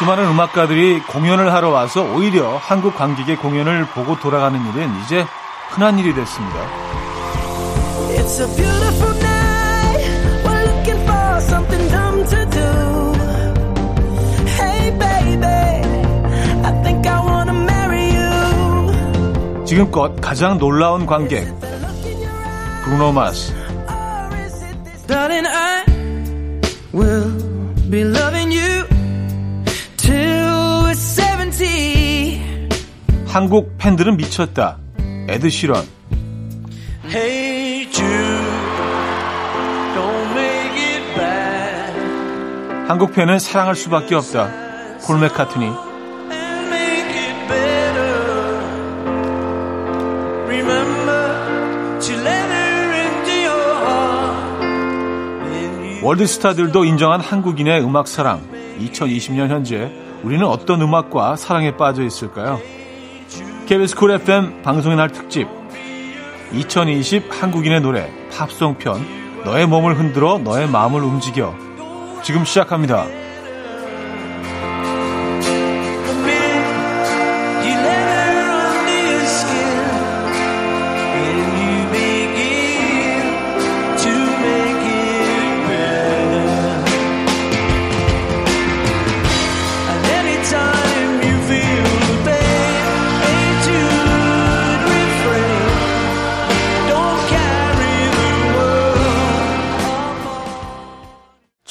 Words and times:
수많은 0.00 0.26
음악가들이 0.28 1.00
공연을 1.00 1.52
하러 1.52 1.68
와서 1.68 2.02
오히려 2.02 2.56
한국 2.56 2.96
관객의 2.96 3.36
공연을 3.36 3.84
보고 3.88 4.18
돌아가는 4.18 4.58
일은 4.58 4.90
이제 5.04 5.26
흔한 5.68 5.98
일이 5.98 6.14
됐습니다. 6.14 6.56
It's 8.16 8.40
a 8.40 8.46
beautiful 8.56 9.14
night. 9.18 10.00
We're 10.42 10.64
looking 10.64 11.02
for 11.04 11.40
something 11.42 11.90
dumb 11.90 12.24
to 12.30 12.46
do. 12.48 13.12
Hey 14.56 14.90
baby, 14.98 15.44
I 16.64 16.82
think 16.82 17.06
I 17.06 17.20
wanna 17.20 17.52
marry 17.52 18.14
you. 18.14 19.66
지금껏 19.66 20.18
가장 20.22 20.56
놀라운 20.56 21.04
관객. 21.04 21.46
브루노 22.84 23.12
마스. 23.12 23.52
Darling, 25.06 25.46
한국 33.26 33.76
팬들은 33.78 34.16
미쳤다. 34.16 34.78
에드 35.28 35.50
시런. 35.50 35.84
Hey 37.04 37.88
Jude, 37.90 38.10
don't 39.94 40.30
make 40.32 40.82
it 40.82 41.14
bad. 41.14 42.88
한국 42.88 43.12
팬은 43.14 43.38
사랑할 43.38 43.76
수밖에 43.76 44.14
없다. 44.14 44.50
폴 45.06 45.20
맥카트니. 45.20 45.90
월드스타들도 56.02 56.84
인정한 56.86 57.20
한국인의 57.20 57.84
음악 57.84 58.08
사랑. 58.08 58.40
2020년 58.80 59.48
현재 59.48 59.92
우리는 60.22 60.46
어떤 60.46 60.82
음악과 60.82 61.36
사랑에 61.36 61.76
빠져 61.76 62.02
있을까요? 62.02 62.60
KBS 63.66 63.96
쿨 63.96 64.10
FM 64.12 64.62
방송의 64.62 64.96
날 64.96 65.10
특집 65.10 65.48
2020 66.52 67.28
한국인의 67.30 67.80
노래 67.80 68.10
팝송 68.36 68.78
편 68.78 69.00
너의 69.44 69.66
몸을 69.66 69.98
흔들어 69.98 70.38
너의 70.38 70.68
마음을 70.68 71.02
움직여 71.02 71.54
지금 72.22 72.44
시작합니다. 72.44 73.19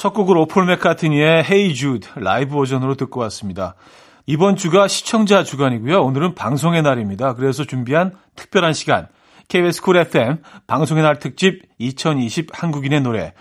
첫 0.00 0.14
곡으로 0.14 0.46
폴 0.46 0.64
맥카트니의 0.64 1.44
Hey 1.44 1.74
Jude 1.74 2.08
라이브 2.14 2.54
버전으로 2.54 2.94
듣고 2.94 3.20
왔습니다. 3.20 3.74
이번 4.24 4.56
주가 4.56 4.88
시청자 4.88 5.44
주간이고요. 5.44 6.00
오늘은 6.00 6.34
방송의 6.34 6.80
날입니다. 6.80 7.34
그래서 7.34 7.64
준비한 7.64 8.16
특별한 8.34 8.72
시간 8.72 9.08
KBS 9.48 9.82
쿨 9.82 9.98
FM 9.98 10.38
방송의 10.66 11.02
날 11.02 11.18
특집 11.18 11.64
2020 11.76 12.48
한국인의 12.50 13.02
노래 13.02 13.34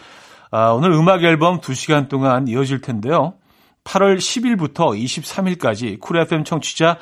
아, 0.52 0.72
오늘 0.72 0.92
음악 0.92 1.24
앨범 1.24 1.62
2시간 1.62 2.10
동안 2.10 2.50
이어질 2.50 2.82
텐데요. 2.82 3.36
8월 3.86 4.18
10일부터 4.18 5.02
23일까지 5.02 6.02
쿨 6.02 6.18
FM 6.18 6.44
청취자 6.44 6.98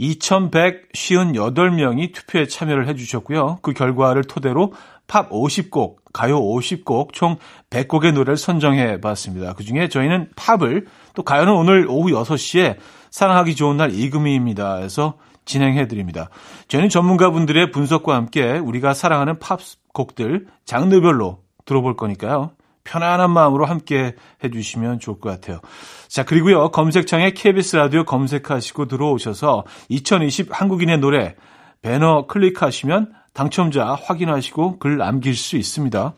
2,158명이 0.00 2.14
투표에 2.14 2.46
참여를 2.46 2.88
해주셨고요. 2.88 3.58
그 3.60 3.74
결과를 3.74 4.24
토대로 4.24 4.72
팝 5.06 5.28
50곡, 5.28 5.96
가요 6.18 6.40
50곡, 6.40 7.12
총 7.12 7.36
100곡의 7.70 8.12
노래를 8.12 8.36
선정해 8.36 9.00
봤습니다. 9.00 9.52
그 9.52 9.62
중에 9.62 9.88
저희는 9.88 10.30
팝을, 10.34 10.86
또 11.14 11.22
가요는 11.22 11.52
오늘 11.52 11.86
오후 11.88 12.10
6시에 12.10 12.76
사랑하기 13.12 13.54
좋은 13.54 13.76
날 13.76 13.94
이금희입니다. 13.94 14.78
해서 14.78 15.14
진행해 15.44 15.86
드립니다. 15.86 16.28
저희는 16.66 16.88
전문가분들의 16.88 17.70
분석과 17.70 18.16
함께 18.16 18.58
우리가 18.58 18.94
사랑하는 18.94 19.38
팝 19.38 19.60
곡들 19.94 20.46
장르별로 20.64 21.38
들어볼 21.64 21.96
거니까요. 21.96 22.50
편안한 22.82 23.30
마음으로 23.30 23.64
함께 23.66 24.16
해주시면 24.42 24.98
좋을 24.98 25.20
것 25.20 25.30
같아요. 25.30 25.60
자, 26.08 26.24
그리고요, 26.24 26.70
검색창에 26.70 27.30
KBS 27.30 27.76
라디오 27.76 28.04
검색하시고 28.04 28.86
들어오셔서 28.86 29.64
2020 29.88 30.48
한국인의 30.50 30.98
노래 30.98 31.36
배너 31.80 32.26
클릭하시면 32.26 33.12
당첨자 33.38 33.94
확인하시고 33.94 34.80
글 34.80 34.96
남길 34.96 35.36
수 35.36 35.56
있습니다. 35.56 36.12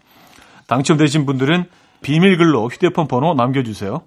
당첨되신 0.67 1.27
분들은 1.27 1.67
비밀글로 2.01 2.69
휴대폰 2.71 3.09
번호 3.09 3.35
남겨주세요. 3.35 4.01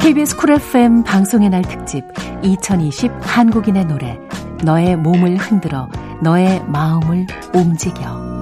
KBS 0.00 0.36
쿨 0.38 0.50
FM 0.50 1.04
방송의 1.04 1.50
날 1.50 1.62
특집 1.62 2.02
2020 2.42 3.12
한국인의 3.20 3.84
노래 3.84 4.18
너의 4.64 4.96
몸을 4.96 5.36
흔들어 5.36 5.88
너의 6.20 6.64
마음을 6.64 7.28
움직여 7.54 8.33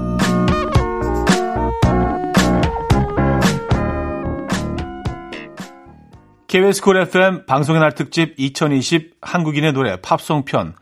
KBS 6.52 6.82
쿨 6.82 6.98
FM 6.98 7.46
방송의 7.46 7.80
날 7.80 7.94
특집 7.94 8.34
2020 8.36 9.12
한국인의 9.22 9.72
노래 9.72 9.98
팝송 10.02 10.44
편 10.44 10.74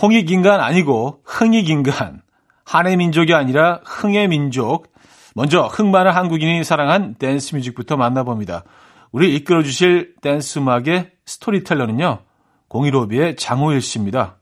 홍익인간 0.00 0.60
아니고 0.60 1.18
흥익인간 1.24 2.22
한의 2.64 2.96
민족이 2.96 3.34
아니라 3.34 3.80
흥의 3.84 4.28
민족 4.28 4.92
먼저 5.34 5.62
흥 5.62 5.90
많은 5.90 6.12
한국인이 6.12 6.62
사랑한 6.62 7.16
댄스 7.16 7.56
뮤직부터 7.56 7.96
만나봅니다. 7.96 8.62
우리 9.10 9.34
이끌어 9.34 9.64
주실 9.64 10.14
댄스 10.22 10.60
음악의 10.60 11.10
storyteller는요. 11.26 12.20
015B의 12.68 13.36
장호일 13.36 13.82
씨입니다. 13.82 14.36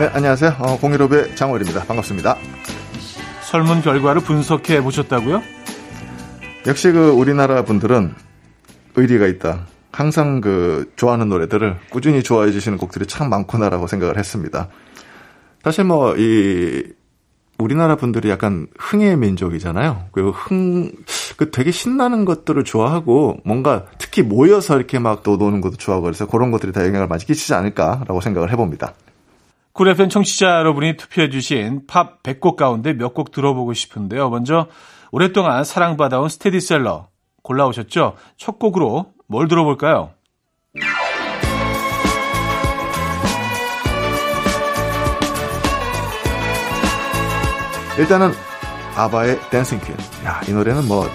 네, 0.00 0.10
안녕하세요. 0.12 0.56
어, 0.58 0.78
015B의 0.80 1.36
장호일입니다. 1.36 1.84
반갑습니다. 1.84 2.36
설문 3.42 3.82
결과를 3.82 4.22
분석해 4.22 4.82
보셨다고요? 4.82 5.59
역시 6.66 6.92
그 6.92 7.10
우리나라 7.10 7.64
분들은 7.64 8.14
의리가 8.96 9.26
있다. 9.26 9.66
항상 9.92 10.40
그 10.40 10.92
좋아하는 10.96 11.28
노래들을 11.28 11.76
꾸준히 11.90 12.22
좋아해 12.22 12.52
주시는 12.52 12.78
곡들이 12.78 13.06
참 13.06 13.28
많구나라고 13.30 13.86
생각을 13.86 14.18
했습니다. 14.18 14.68
사실 15.62 15.84
뭐 15.84 16.14
이 16.16 16.82
우리나라 17.58 17.94
분들이 17.96 18.30
약간 18.30 18.68
흥의 18.78 19.18
민족이잖아요. 19.18 20.06
그리고 20.12 20.30
흥, 20.30 20.92
그 21.36 21.50
되게 21.50 21.70
신나는 21.70 22.24
것들을 22.24 22.64
좋아하고 22.64 23.36
뭔가 23.44 23.84
특히 23.98 24.22
모여서 24.22 24.76
이렇게 24.76 24.98
막 24.98 25.22
또 25.22 25.36
노는 25.36 25.60
것도 25.60 25.76
좋아하고 25.76 26.04
그래서 26.04 26.26
그런 26.26 26.50
것들이 26.50 26.72
다 26.72 26.86
영향을 26.86 27.06
많이 27.06 27.22
끼치지 27.24 27.52
않을까라고 27.52 28.22
생각을 28.22 28.50
해봅니다. 28.50 28.94
쿨 29.72 29.88
FM 29.88 30.08
청취자 30.08 30.46
여러분이 30.60 30.96
투표해주신 30.96 31.82
팝 31.86 32.22
100곡 32.22 32.56
가운데 32.56 32.94
몇 32.94 33.12
곡 33.12 33.30
들어보고 33.30 33.74
싶은데요. 33.74 34.30
먼저 34.30 34.66
오랫동안 35.12 35.64
사랑받아온 35.64 36.28
스테디셀러 36.28 37.08
골라오셨죠? 37.42 38.16
첫 38.36 38.58
곡으로 38.58 39.12
뭘 39.26 39.48
들어볼까요? 39.48 40.10
일단은 47.98 48.32
아바의 48.96 49.38
Dancing 49.50 49.80
Queen. 49.80 49.94
야, 50.24 50.40
이 50.48 50.52
노래는 50.52 50.86
뭐 50.86 51.06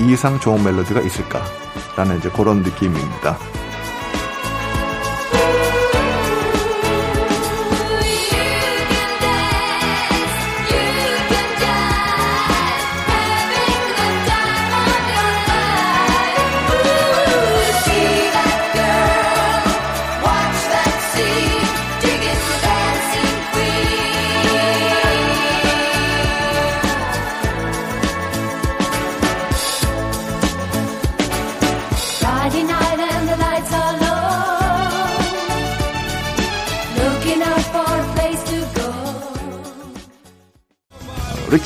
이상 0.00 0.38
좋은 0.40 0.62
멜로디가 0.62 1.00
있을까라는 1.00 2.18
이제 2.18 2.30
그런 2.30 2.62
느낌입니다. 2.62 3.36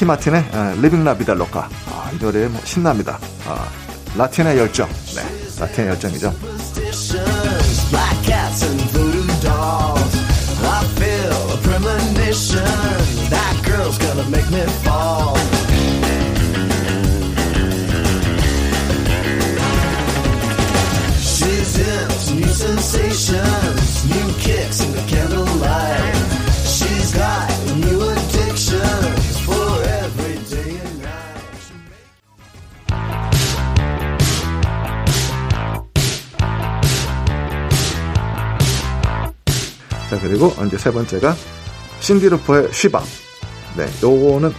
리키 0.01 0.05
마틴의 0.07 0.45
리빙 0.81 1.05
라비달 1.05 1.39
로카. 1.39 1.69
아, 1.87 2.11
이 2.13 2.19
노래 2.19 2.49
뭐 2.49 2.61
신납니다. 2.65 3.19
아, 3.47 3.69
라틴의 4.17 4.57
열정. 4.57 4.89
네, 5.15 5.23
라틴의 5.61 5.91
열정이죠. 5.91 6.33
그리고 40.21 40.55
이제 40.67 40.77
세 40.79 40.91
번째가 40.91 41.35
신디 42.01 42.31
로퍼의 42.31 42.73
She 42.73 42.87
Bop. 42.87 43.05
네, 43.77 43.87
요거는 44.03 44.53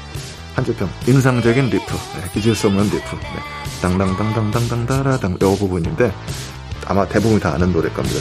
한줄평 0.56 0.90
인상적인 1.08 1.66
리프, 1.70 1.86
네, 1.86 2.40
잊을 2.40 2.56
수 2.56 2.68
없는 2.68 2.86
리프. 2.86 3.16
네, 3.16 3.82
당당당당당당다라당 3.82 5.38
요 5.42 5.56
부분인데 5.56 6.14
아마 6.86 7.08
대부분 7.08 7.40
다 7.40 7.54
아는 7.54 7.72
노래일 7.72 7.94
겁니다. 7.94 8.20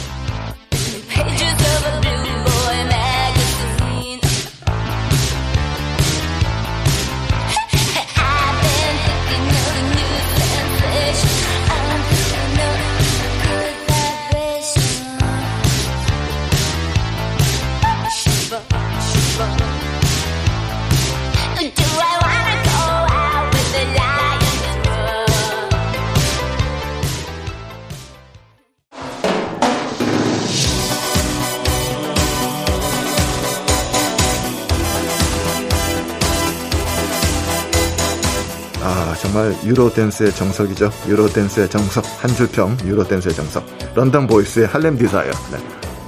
정말 39.41 39.55
Eurodance의 39.65 40.35
정석이죠. 40.35 40.91
Eurodance의 41.07 41.69
정석. 41.69 42.05
한줄평 42.21 42.77
Eurodance의 42.85 43.33
정석. 43.33 43.65
런던 43.95 44.27
보이스의 44.27 44.67
Harlem 44.67 44.97
Desire. 44.97 45.31
네. 45.51 45.57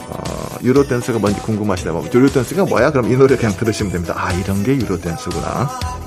어, 0.10 0.58
Eurodance가 0.62 1.18
뭔지 1.18 1.42
궁금하시다면 1.42 2.14
Eurodance가 2.14 2.66
뭐야? 2.66 2.92
그럼 2.92 3.12
이 3.12 3.18
노래 3.18 3.36
그냥 3.36 3.56
들으시면 3.58 3.92
됩니다. 3.92 4.14
아 4.16 4.32
이런 4.34 4.64
게 4.64 4.76
Eurodance구나. 4.76 6.03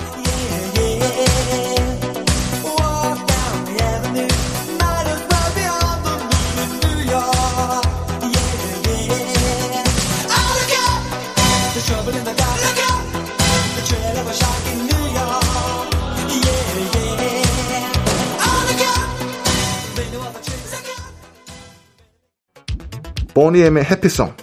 보니엠의 23.46 23.84
Happy 23.84 24.09
Song, 24.09 24.34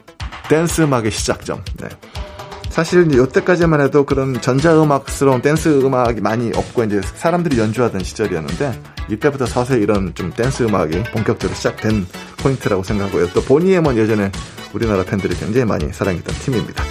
댄스 0.48 0.80
음악의 0.80 1.12
시작점. 1.12 1.62
네. 1.76 1.90
사실 2.70 3.14
이때까지만 3.14 3.82
해도 3.82 4.06
그런 4.06 4.40
전자음악스러운 4.40 5.42
댄스 5.42 5.82
음악이 5.82 6.22
많이 6.22 6.54
없고 6.56 6.86
이제 6.86 7.02
사람들이 7.16 7.60
연주하던 7.60 8.02
시절이었는데 8.02 8.82
이때부터 9.10 9.46
서서히 9.46 9.82
이런 9.82 10.16
좀 10.16 10.32
댄스 10.32 10.64
음악이 10.64 11.04
본격적으로 11.12 11.54
시작된 11.54 12.08
포인트라고 12.38 12.84
생각하고요. 12.84 13.28
또 13.34 13.42
보니엠은 13.42 13.98
예전에 13.98 14.32
우리나라 14.72 15.04
팬들이 15.04 15.36
굉장히 15.36 15.66
많이 15.66 15.92
사랑했던 15.92 16.34
팀입니다. 16.36 16.82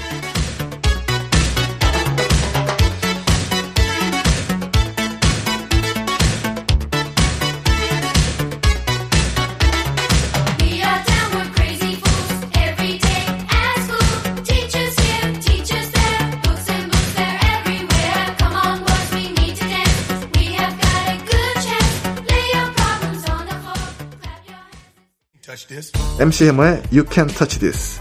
MC 26.20 26.46
해머의 26.46 26.82
You 26.92 27.04
Can 27.10 27.28
Touch 27.28 27.58
This 27.58 28.00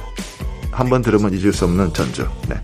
한번 0.71 1.01
들으면 1.01 1.33
잊을 1.33 1.53
수 1.53 1.65
없는 1.65 1.93
전주. 1.93 2.27
네. 2.47 2.55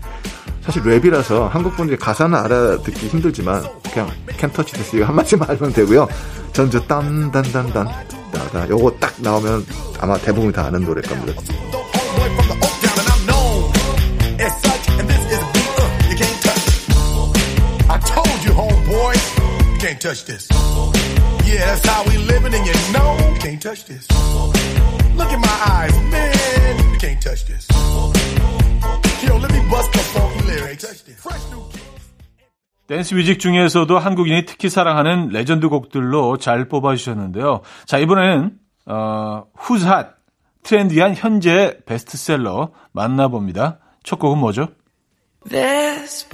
사실 0.62 0.82
랩이라서 0.82 1.48
한국 1.48 1.76
분들이 1.76 1.98
가사는 1.98 2.36
알아듣기 2.36 3.08
힘들지만 3.08 3.62
그냥 3.92 4.10
Can 4.38 4.52
Touch 4.52 4.72
This 4.72 4.96
이거 4.96 5.06
한 5.06 5.14
마디만 5.14 5.48
알면 5.48 5.72
되고요. 5.72 6.08
전주 6.52 6.84
딴딴딴딴 6.86 7.88
요거 8.70 8.96
딱 8.98 9.14
나오면 9.18 9.66
아마 10.00 10.18
대부분 10.18 10.52
다 10.52 10.66
아는 10.66 10.84
노래일 10.84 11.08
겁니다. 11.08 11.42
can't 19.78 20.00
touch 20.00 20.24
this. 20.24 20.48
Yeah, 21.44 21.64
that's 21.64 21.86
how 21.86 22.04
we 22.04 22.18
living, 22.18 22.52
and 22.52 22.66
you 22.66 22.74
know 22.92 23.37
can't 23.48 23.62
touch 23.62 23.86
this. 23.86 24.06
Look 25.16 25.32
at 25.32 25.40
my 25.40 25.56
eyes, 25.72 25.96
man. 26.12 26.92
You 26.92 26.98
can't 26.98 27.22
touch 27.22 27.46
this. 27.46 27.66
Yo, 29.24 29.38
let 29.38 29.50
me 29.52 29.60
bust 29.70 29.90
the 29.92 30.04
funky 30.12 30.44
lyrics. 30.44 31.04
Fresh 31.16 31.48
new 31.50 31.64
댄스 32.88 33.14
뮤직 33.14 33.38
중에서도 33.38 33.98
한국인이 33.98 34.46
특히 34.46 34.70
사랑하는 34.70 35.28
레전드 35.28 35.68
곡들로 35.68 36.38
잘 36.38 36.68
뽑아주셨는데요. 36.68 37.60
자, 37.84 37.98
이번에는, 37.98 38.52
어, 38.86 39.44
후즈 39.54 39.84
핫, 39.84 40.16
트렌디한 40.62 41.14
현재 41.14 41.78
베스트셀러 41.84 42.72
만나봅니다. 42.92 43.78
첫 44.04 44.18
곡은 44.18 44.38
뭐죠? 44.38 44.68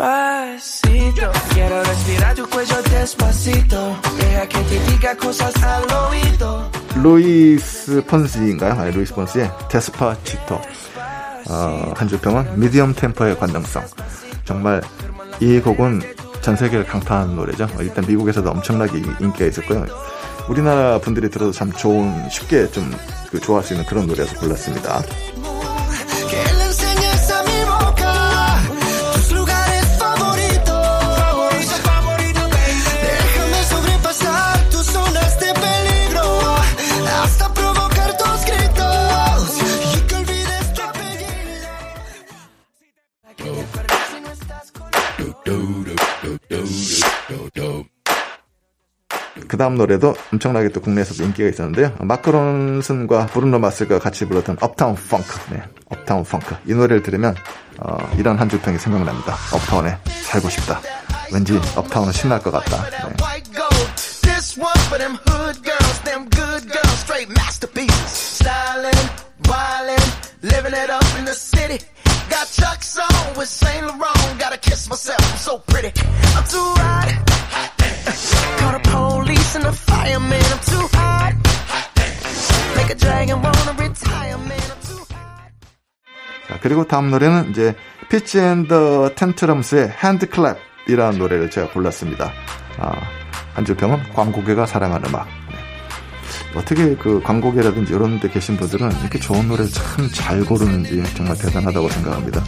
Despacito, 0.04 1.30
quiero 1.52 1.82
respirar 1.84 2.34
tu 2.34 2.48
cuello 2.48 2.82
despacito. 2.90 3.96
Deja 4.18 4.46
que 4.48 4.58
te 4.64 4.80
diga 4.90 5.14
cosas 5.16 5.54
al 5.62 5.84
oído. 5.92 6.70
루이스 6.96 8.02
폰시인가요? 8.06 8.72
아니, 8.80 8.92
루이스 8.92 9.14
폰시의 9.14 9.50
Despacito. 9.70 10.60
어, 11.50 11.92
한줄 11.96 12.20
평은 12.20 12.58
medium 12.58 12.94
tempo의 12.94 13.38
관능성. 13.38 13.84
정말 14.44 14.80
이 15.40 15.60
곡은 15.60 16.02
전 16.40 16.56
세계를 16.56 16.86
강타한 16.86 17.36
노래죠. 17.36 17.68
일단 17.80 18.04
미국에서도 18.06 18.50
엄청나게 18.50 18.98
인기가 19.20 19.44
있었고요. 19.46 19.86
우리나라 20.48 20.98
분들이 20.98 21.30
들어도 21.30 21.52
참 21.52 21.70
좋은, 21.72 22.28
쉽게 22.30 22.70
좀 22.70 22.90
그 23.34 23.40
좋아할 23.40 23.64
수 23.64 23.72
있는 23.74 23.84
그런 23.86 24.06
노래에서 24.06 24.38
골랐습니다. 24.38 25.02
다음 49.64 49.76
노래도 49.76 50.14
엄청나게 50.30 50.68
또 50.68 50.82
국내에서도 50.82 51.24
인기가 51.24 51.48
있었는데요. 51.48 51.90
마크 52.00 52.28
론슨과 52.28 53.28
브루노 53.28 53.58
마스가 53.60 53.98
같이 53.98 54.26
불렀던 54.26 54.58
업타운 54.60 54.94
펑크. 54.94 55.54
네, 55.54 55.62
업타운 55.88 56.22
펑크. 56.22 56.54
이 56.66 56.74
노래를 56.74 57.02
들으면 57.02 57.34
어, 57.78 57.96
이런 58.18 58.38
한 58.38 58.46
줄평이 58.46 58.76
생각납니다. 58.76 59.34
업타운에 59.54 59.96
살고 60.24 60.50
싶다. 60.50 60.82
왠지 61.32 61.58
업타운은 61.76 62.12
신날 62.12 62.42
것 62.42 62.50
같다. 62.50 62.90
네. 63.08 63.16
Got 72.34 72.48
Chuck's 72.50 72.98
on 72.98 73.36
with 73.38 73.48
Saint 73.48 73.86
Laurent. 73.86 74.40
Got 74.40 74.52
a 74.52 74.58
kiss 74.58 74.88
myself. 74.90 75.22
I'm 75.22 75.38
so 75.38 75.58
pretty. 75.70 75.92
I'm 76.36 76.44
too 76.50 76.68
hot. 76.82 77.08
Call 78.58 78.72
the 78.72 78.80
police 78.90 79.54
and 79.54 79.64
the 79.64 79.72
fireman. 79.72 80.42
I'm 80.54 80.62
too 80.66 80.86
hot. 80.98 81.34
Make 82.76 82.90
a 82.90 82.98
dragon 82.98 83.40
wanna 83.40 83.74
retire, 83.78 84.38
man. 84.38 84.66
I'm 84.72 84.80
too 84.82 85.04
hot. 85.14 85.52
자, 86.48 86.58
그리고 86.60 86.84
다음 86.88 87.10
노래는 87.10 87.50
이제 87.50 87.76
피츠 88.10 88.40
앤 88.40 89.14
더 89.14 89.90
탠트럼스의 90.02 90.26
HandClap이라는 90.26 91.18
노래를 91.18 91.50
제가 91.50 91.70
골랐습니다. 91.70 92.32
아, 92.78 93.00
한줄평은 93.54 94.12
광고계가 94.12 94.66
사랑하는 94.66 95.08
음악. 95.08 95.43
네. 96.52 96.58
어떻게 96.58 96.94
그 96.96 97.20
광고계라든지 97.22 97.92
이런 97.92 98.20
데 98.20 98.28
계신 98.28 98.56
분들은 98.56 98.90
이렇게 99.00 99.18
좋은 99.18 99.48
노래를 99.48 99.70
참 99.70 100.10
잘 100.12 100.44
고르는지 100.44 101.02
정말 101.14 101.36
대단하다고 101.36 101.88
생각합니다. 101.88 102.44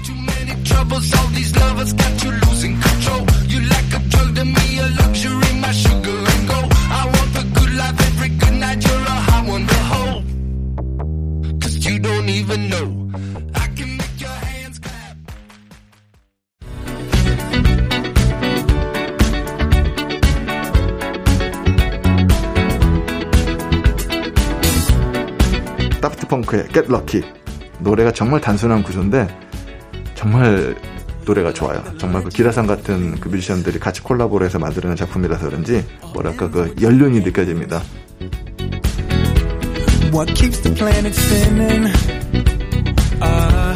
다프트 26.26 26.28
펑크의 26.28 26.68
Get 26.72 26.86
Lucky 26.88 27.22
노래가 27.78 28.12
정말 28.12 28.40
단순한 28.40 28.82
구조인데 28.82 29.26
정말 30.14 30.76
노래가 31.24 31.52
좋아요. 31.52 31.82
정말 31.98 32.22
그 32.22 32.28
기라상 32.28 32.66
같은 32.66 33.18
그 33.18 33.28
뮤지션들이 33.28 33.78
같이 33.78 34.00
콜라보를 34.02 34.46
해서 34.46 34.58
만드는 34.58 34.94
작품이라서 34.94 35.46
그런지 35.46 35.84
뭐랄까 36.12 36.50
그 36.50 36.74
연륜이 36.80 37.20
느껴집니다. 37.20 37.82
What 40.12 40.32
keeps 40.34 40.62
the 40.62 40.74
planet 40.74 41.14
spinning? 41.18 41.92
Ah, 43.20 43.74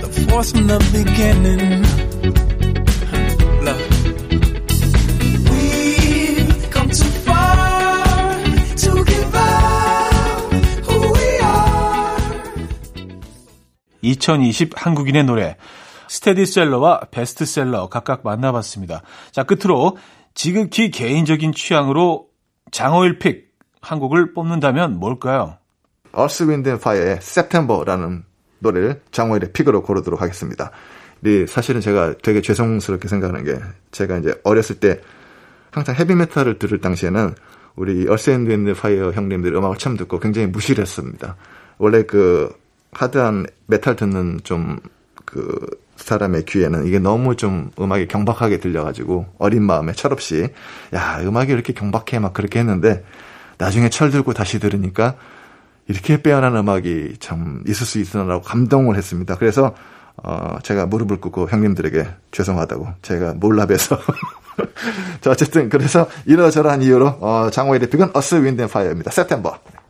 the 0.00 0.22
force 0.28 0.52
from 0.52 0.68
the 0.68 0.78
beginning. 0.92 1.91
2020 14.02 14.72
한국인의 14.74 15.24
노래 15.24 15.56
스테디셀러와 16.08 17.00
베스트셀러 17.10 17.88
각각 17.88 18.22
만나봤습니다. 18.22 19.02
자 19.30 19.42
끝으로 19.44 19.96
지극히 20.34 20.90
개인적인 20.90 21.52
취향으로 21.52 22.26
장어일 22.70 23.18
픽 23.18 23.52
한 23.82 23.98
곡을 23.98 24.32
뽑는다면 24.32 24.98
뭘까요? 24.98 25.58
Wind 26.14 26.68
and 26.68 26.80
Fire의 26.80 27.16
September라는 27.20 28.24
노래를 28.60 29.02
장호일의 29.10 29.52
픽으로 29.52 29.82
고르도록 29.82 30.22
하겠습니다. 30.22 30.70
네, 31.20 31.46
사실은 31.46 31.80
제가 31.80 32.14
되게 32.22 32.40
죄송스럽게 32.40 33.08
생각하는 33.08 33.44
게 33.44 33.58
제가 33.90 34.18
이제 34.18 34.34
어렸을 34.44 34.76
때 34.76 35.00
항상 35.72 35.96
헤비메탈을 35.96 36.58
들을 36.58 36.80
당시에는 36.80 37.34
우리 37.74 38.06
Wind 38.06 38.50
and 38.52 38.70
Fire 38.70 39.12
형님들 39.12 39.54
음악을 39.54 39.78
처음 39.78 39.96
듣고 39.96 40.20
굉장히 40.20 40.46
무시를 40.46 40.82
했습니다. 40.82 41.36
원래 41.78 42.04
그 42.04 42.54
hard한 42.92 43.46
메탈 43.66 43.96
듣는 43.96 44.40
좀 44.44 44.78
그 45.32 45.66
사람의 45.96 46.44
귀에는 46.44 46.86
이게 46.86 46.98
너무 46.98 47.36
좀 47.36 47.70
음악이 47.80 48.06
경박하게 48.08 48.58
들려가지고 48.58 49.26
어린 49.38 49.62
마음에 49.62 49.92
철없이 49.92 50.48
야 50.94 51.20
음악이 51.22 51.50
이렇게 51.50 51.72
경박해 51.72 52.18
막 52.18 52.34
그렇게 52.34 52.58
했는데 52.58 53.02
나중에 53.56 53.88
철 53.88 54.10
들고 54.10 54.34
다시 54.34 54.58
들으니까 54.58 55.14
이렇게 55.88 56.22
빼어난 56.22 56.54
음악이 56.54 57.16
참 57.18 57.62
있을 57.66 57.86
수 57.86 57.98
있구나라고 57.98 58.42
감동을 58.42 58.96
했습니다. 58.96 59.36
그래서 59.36 59.74
어 60.16 60.58
제가 60.62 60.84
무릎을 60.84 61.20
꿇고 61.20 61.48
형님들에게 61.48 62.06
죄송하다고 62.30 62.88
제가 63.00 63.32
몰라봬서 63.34 63.98
자 65.22 65.30
어쨌든 65.30 65.70
그래서 65.70 66.08
이러저러한 66.26 66.82
이유로 66.82 67.06
어 67.20 67.48
장호일의 67.50 67.88
pick은 67.88 68.10
어스 68.12 68.44
윈드 68.44 68.60
앤 68.60 68.68
파이어입니다. 68.68 69.10
September. 69.10 69.81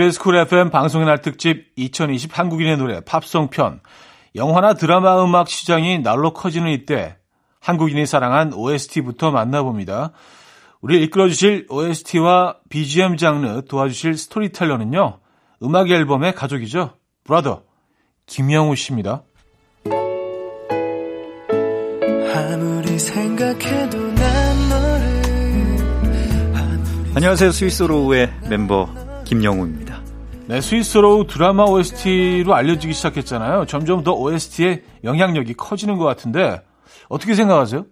KBS 0.00 0.18
쿨 0.18 0.36
FM 0.36 0.70
방송의 0.70 1.06
날 1.06 1.20
특집 1.20 1.72
2020 1.76 2.38
한국인의 2.38 2.78
노래 2.78 3.00
팝송 3.00 3.50
편 3.50 3.80
영화나 4.34 4.72
드라마 4.72 5.22
음악 5.22 5.50
시장이 5.50 5.98
날로 5.98 6.32
커지는 6.32 6.70
이때 6.70 7.18
한국인이 7.60 8.06
사랑한 8.06 8.54
OST부터 8.54 9.30
만나봅니다. 9.30 10.12
우리 10.80 11.02
이끌어주실 11.02 11.66
OST와 11.68 12.56
BGM 12.70 13.18
장르 13.18 13.60
도와주실 13.68 14.16
storyteller는요. 14.16 15.18
음악 15.64 15.90
앨범의 15.90 16.34
가족이죠. 16.34 16.94
brother 17.24 17.64
김영우 18.24 18.76
씨입니다. 18.76 19.24
아무리 22.34 22.98
생각해도 22.98 23.98
난 24.14 24.68
너를 24.70 25.22
안녕하세요. 27.14 27.50
스위스로우의 27.50 28.32
멤버 28.48 28.88
김영우입니다. 29.30 29.89
네, 30.50 30.60
스위스로우 30.60 31.28
드라마 31.28 31.62
OST로 31.62 32.56
알려지기 32.56 32.92
시작했잖아요. 32.92 33.66
점점 33.66 34.02
더 34.02 34.14
OST의 34.14 34.82
영향력이 35.04 35.54
커지는 35.54 35.96
것 35.96 36.04
같은데 36.04 36.60
어떻게 37.08 37.36
생각하세요? 37.36 37.86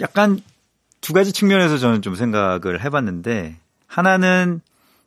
약간 0.00 0.38
두 1.00 1.12
가지 1.12 1.32
측면에서 1.32 1.78
저는 1.78 2.02
좀 2.02 2.14
생각을 2.14 2.84
해봤는데 2.84 3.56
하나는 3.88 4.60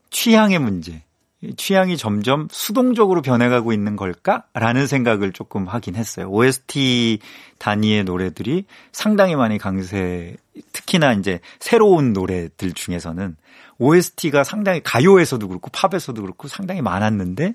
취향의 0.09 0.59
문제. 0.59 1.01
이 1.41 1.55
취향이 1.55 1.95
점점 1.95 2.49
수동적으로 2.51 3.21
변해가고 3.21 3.71
있는 3.71 3.95
걸까라는 3.95 4.85
생각을 4.85 5.31
조금 5.31 5.65
하긴 5.65 5.95
했어요. 5.95 6.27
OST 6.29 7.19
단위의 7.59 8.03
노래들이 8.03 8.65
상당히 8.91 9.37
많이 9.37 9.57
강세, 9.57 10.35
특히나 10.73 11.13
이제 11.13 11.39
새로운 11.61 12.11
노래들 12.11 12.73
중에서는 12.73 13.37
OST가 13.79 14.43
상당히 14.43 14.81
가요에서도 14.83 15.47
그렇고 15.47 15.69
팝에서도 15.71 16.21
그렇고 16.21 16.47
상당히 16.47 16.81
많았는데 16.81 17.53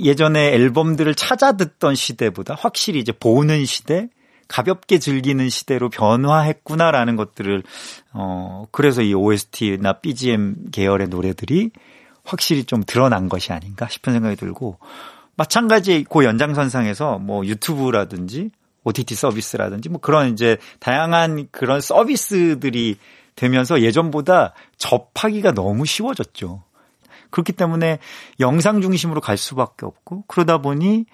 예전에 0.00 0.52
앨범들을 0.52 1.14
찾아 1.14 1.52
듣던 1.52 1.94
시대보다 1.94 2.54
확실히 2.54 3.00
이제 3.00 3.12
보는 3.12 3.64
시대, 3.64 4.08
가볍게 4.46 4.98
즐기는 4.98 5.48
시대로 5.50 5.90
변화했구나라는 5.90 7.16
것들을 7.16 7.62
어 8.14 8.66
그래서 8.70 9.02
이 9.02 9.12
OST나 9.12 10.00
BGM 10.00 10.70
계열의 10.72 11.08
노래들이 11.08 11.70
확실히 12.24 12.64
좀 12.64 12.82
드러난 12.82 13.28
것이 13.28 13.52
아닌가 13.52 13.88
싶은 13.88 14.12
생각이 14.14 14.36
들고 14.36 14.78
마찬가지 15.36 16.04
그 16.08 16.24
연장선상에서 16.24 17.18
뭐 17.18 17.44
유튜브라든지 17.44 18.50
OTT 18.84 19.14
서비스라든지 19.14 19.88
뭐 19.88 20.00
그런 20.00 20.32
이제 20.32 20.56
다양한 20.78 21.48
그런 21.50 21.80
서비스들이 21.80 22.96
되면서 23.38 23.82
예전보다 23.82 24.52
접하기가 24.76 25.52
너무 25.52 25.86
쉬워졌죠. 25.86 26.64
그렇기 27.30 27.52
때문에 27.52 27.98
영상 28.40 28.80
중심으로 28.80 29.20
갈 29.20 29.36
수밖에 29.36 29.86
없고 29.86 30.24
그러다 30.26 30.58
보니 30.58 31.06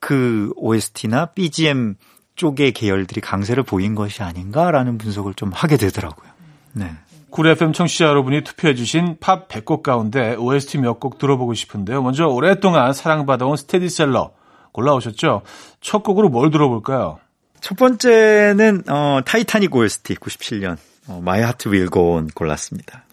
그 0.00 0.52
OST나 0.56 1.26
BGM 1.26 1.94
쪽의 2.34 2.72
계열들이 2.72 3.20
강세를 3.20 3.62
보인 3.62 3.94
것이 3.94 4.22
아닌가라는 4.22 4.98
분석을 4.98 5.34
좀 5.34 5.50
하게 5.52 5.76
되더라고요. 5.76 6.28
네. 6.72 6.90
쿨 7.30 7.46
FM 7.46 7.72
청취자 7.72 8.06
여러분이 8.06 8.42
투표해주신 8.42 9.18
팝 9.20 9.48
100곡 9.48 9.82
가운데 9.82 10.34
OST 10.36 10.78
몇 10.78 10.98
곡 10.98 11.18
들어보고 11.18 11.54
싶은데요. 11.54 12.02
먼저 12.02 12.26
오랫동안 12.26 12.92
사랑받아온 12.92 13.56
스테디셀러 13.56 14.32
골라오셨죠? 14.72 15.42
첫 15.80 16.02
곡으로 16.02 16.28
뭘 16.28 16.50
들어볼까요? 16.50 17.18
첫 17.60 17.76
번째는 17.76 18.84
어, 18.88 19.20
타이타닉 19.24 19.74
OST 19.74 20.14
97년 20.14 20.76
Will 21.10 21.88
Go 21.90 22.14
On 22.16 22.28
골랐습니다. 22.28 23.04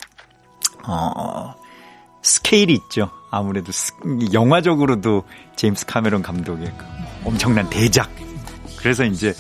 어, 0.88 1.54
스케일이 2.22 2.74
있죠. 2.74 3.10
아무래도 3.32 3.72
스- 3.72 3.94
영화적으로도 4.34 5.24
제임스 5.56 5.86
카메론 5.86 6.22
감독의 6.22 6.72
그 6.78 6.86
엄청난 7.26 7.70
대작. 7.70 8.10
그래서 8.78 9.04
이제 9.04 9.34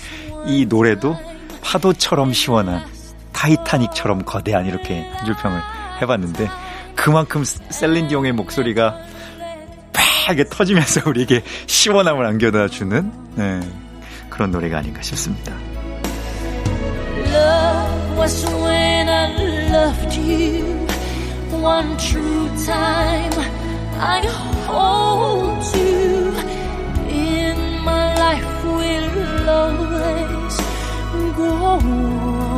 이 0.48 0.66
노래도 0.66 1.16
파도처럼 1.62 2.34
시원한 2.34 2.86
타이타닉처럼 3.32 4.24
거대한 4.26 4.66
이렇게 4.66 5.08
한 5.10 5.26
줄평을 5.26 5.62
해봤는데 6.02 6.50
그만큼 6.96 7.44
셀린 7.46 7.85
디옹의 7.85 8.32
목소리가 8.34 8.98
팍하게 9.94 10.46
터지면서 10.50 11.02
우리에게 11.10 11.44
시원함을 11.68 12.26
안겨다 12.26 12.68
주는 12.70 13.12
네, 13.36 13.60
그런 14.30 14.52
노래가 14.52 14.78
아닌가 14.80 15.02
싶습니다. 15.02 15.54
Was 18.26 18.44
when 18.44 19.08
I 19.08 19.26
loved 19.70 20.16
you. 20.16 20.64
One 21.62 21.96
true 21.96 22.48
time 22.66 23.34
I 24.16 24.20
hold 24.66 25.62
you. 25.78 26.34
In 27.08 27.58
my 27.84 28.06
life 28.24 28.64
will 28.66 29.48
always 29.48 30.58
go 31.38 31.50
on. 31.74 32.55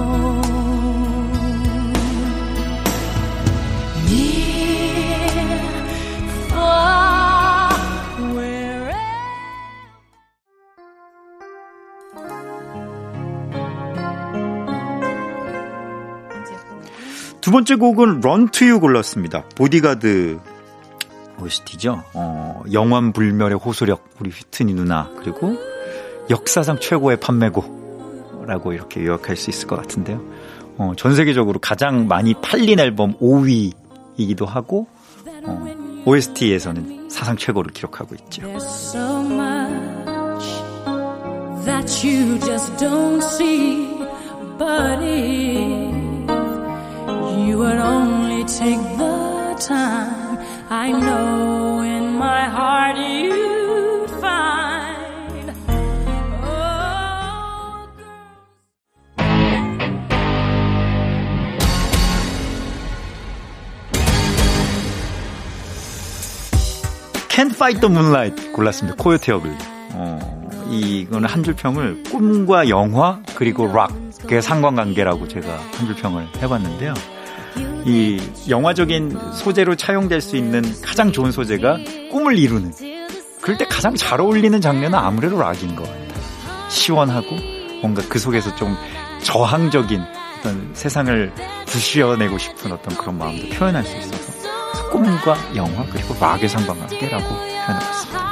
두 17.48 17.52
번째 17.52 17.76
곡은 17.76 18.18
Run 18.26 18.50
to 18.50 18.68
You 18.68 18.80
골랐습니다. 18.82 19.46
보디가드 19.56 20.38
OST죠. 21.40 22.04
어, 22.14 22.62
영원 22.74 23.14
불멸의 23.14 23.58
호소력 23.58 24.04
우리 24.20 24.32
휘트니 24.32 24.74
누나 24.74 25.10
그리고 25.18 25.56
역사상 26.30 26.82
최고의 26.82 27.22
판매고라고 27.22 28.74
이렇게 28.74 29.06
요약할 29.06 29.38
수 29.38 29.50
있을 29.50 29.66
것 29.70 29.78
같은데요. 29.78 30.22
어, 30.78 30.92
전 30.98 31.16
세계적으로 31.16 31.60
가장 31.60 32.10
많이 32.10 32.34
팔린 32.34 32.80
앨범 32.80 33.18
5위이기도 33.18 34.46
하고 34.46 34.90
어, 35.46 36.04
OST에서는 36.04 37.10
사상 37.10 37.38
최고를 37.38 37.72
기록하고 37.72 38.14
있죠. 38.16 38.42
That 41.64 42.06
you 42.06 42.40
just 42.42 42.76
don't 42.76 43.24
see. 43.24 43.87
Take 48.58 48.82
the 48.98 49.56
time, 49.60 50.40
I 50.68 50.92
know 50.92 51.82
in 51.84 52.18
my 52.18 52.50
heart 52.50 52.98
you'd 52.98 54.10
find. 54.20 55.52
Oh, 56.42 57.88
Can't 67.30 67.54
Fight 67.54 67.80
the 67.80 67.94
Moonlight 67.94 68.54
골랐습니다. 68.54 68.96
코요테 68.98 69.34
어글. 69.34 69.56
어, 69.92 70.50
이거는 70.72 71.30
한 71.30 71.44
줄평을 71.44 72.06
꿈과 72.06 72.70
영화 72.70 73.22
그리고 73.36 73.68
락의 73.68 74.42
상관관계라고 74.42 75.28
제가 75.28 75.48
한 75.78 75.86
줄평을 75.86 76.28
해봤는데요. 76.42 76.96
이 77.86 78.22
영화적인 78.50 79.18
소재로 79.34 79.76
차용될 79.76 80.22
수 80.22 80.36
있는 80.36 80.62
가장 80.82 81.12
좋은 81.12 81.32
소재가 81.32 81.78
꿈을 82.12 82.38
이루는. 82.38 82.74
그럴 83.42 83.58
때 83.58 83.66
가장 83.66 83.96
잘 83.96 84.20
어울리는 84.20 84.60
장르는 84.60 84.96
아무래도 84.96 85.40
락인 85.40 85.76
것 85.76 85.84
같아요. 85.84 86.08
시원하고 86.70 87.36
뭔가 87.82 88.02
그 88.10 88.20
속에서 88.20 88.56
좀 88.56 88.76
저항적인 89.24 90.02
어떤 90.40 90.70
세상을 90.74 91.34
부시어내고 91.66 92.38
싶은 92.38 92.72
어떤 92.72 92.98
그런 92.98 93.18
마음도 93.18 93.48
표현할 93.50 93.84
수 93.84 93.98
있어서 93.98 94.90
꿈과 94.92 95.36
영화 95.56 95.86
그리고 95.92 96.16
락의 96.20 96.50
상관관계라고 96.50 97.24
표현해봤습니다. 97.24 98.27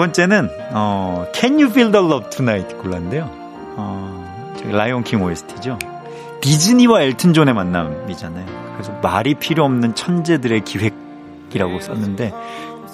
번째는 0.00 0.48
어, 0.72 1.26
Can 1.34 1.54
You 1.54 1.66
Feel 1.70 1.92
the 1.92 2.04
Love 2.04 2.30
Tonight 2.30 2.76
골랐는데요. 2.76 3.28
어, 3.76 4.54
저기 4.58 4.72
라이온 4.72 5.04
킹 5.04 5.22
OST죠. 5.22 5.78
디즈니와 6.40 7.02
엘튼 7.02 7.34
존의 7.34 7.52
만남이잖아요. 7.54 8.46
그래서 8.74 8.92
말이 9.02 9.34
필요 9.34 9.64
없는 9.64 9.94
천재들의 9.94 10.62
기획이라고 10.64 11.80
썼는데 11.80 12.32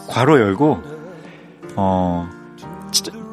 괄호 0.08 0.40
열고 0.40 0.82
어, 1.76 2.28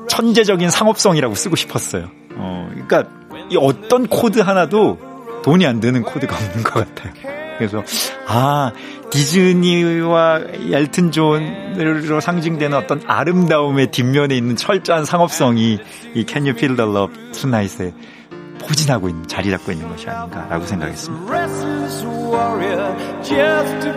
천재적인 0.08 0.70
상업성이라고 0.70 1.34
쓰고 1.34 1.56
싶었어요. 1.56 2.10
어, 2.36 2.70
그러니까 2.72 3.06
이 3.50 3.58
어떤 3.58 4.08
코드 4.08 4.40
하나도 4.40 5.42
돈이 5.44 5.66
안 5.66 5.80
드는 5.80 6.04
코드가 6.04 6.36
없는 6.36 6.64
것 6.64 6.74
같아요. 6.74 7.33
그래서 7.58 7.84
아 8.28 8.72
디즈니와 9.12 10.42
엘튼 10.72 11.12
존으로 11.12 12.20
상징되는 12.20 12.78
어떤 12.78 13.02
아름다움의 13.06 13.92
뒷면에 13.92 14.36
있는 14.36 14.56
철저한 14.56 15.06
상업성이 15.06 15.80
이 16.16 16.26
Can 16.28 16.46
You 16.46 16.58
Feel 16.58 16.76
the 16.76 16.89
Love 16.89 17.32
Tonight에 17.32 17.94
포진하고 18.60 19.10
있는 19.10 19.28
자리 19.28 19.52
잡고 19.52 19.72
있는 19.72 19.88
것이 19.89 20.10
아닌가라고 20.10 20.66
생각했습니다. 20.66 21.32
restless 21.32 22.06
warrior 22.06 22.96
just 23.22 23.94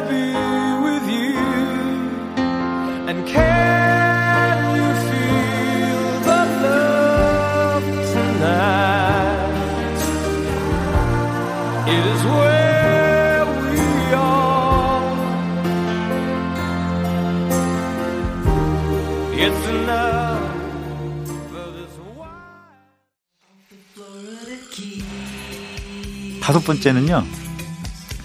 다섯 26.47 26.61
번째는요. 26.61 27.27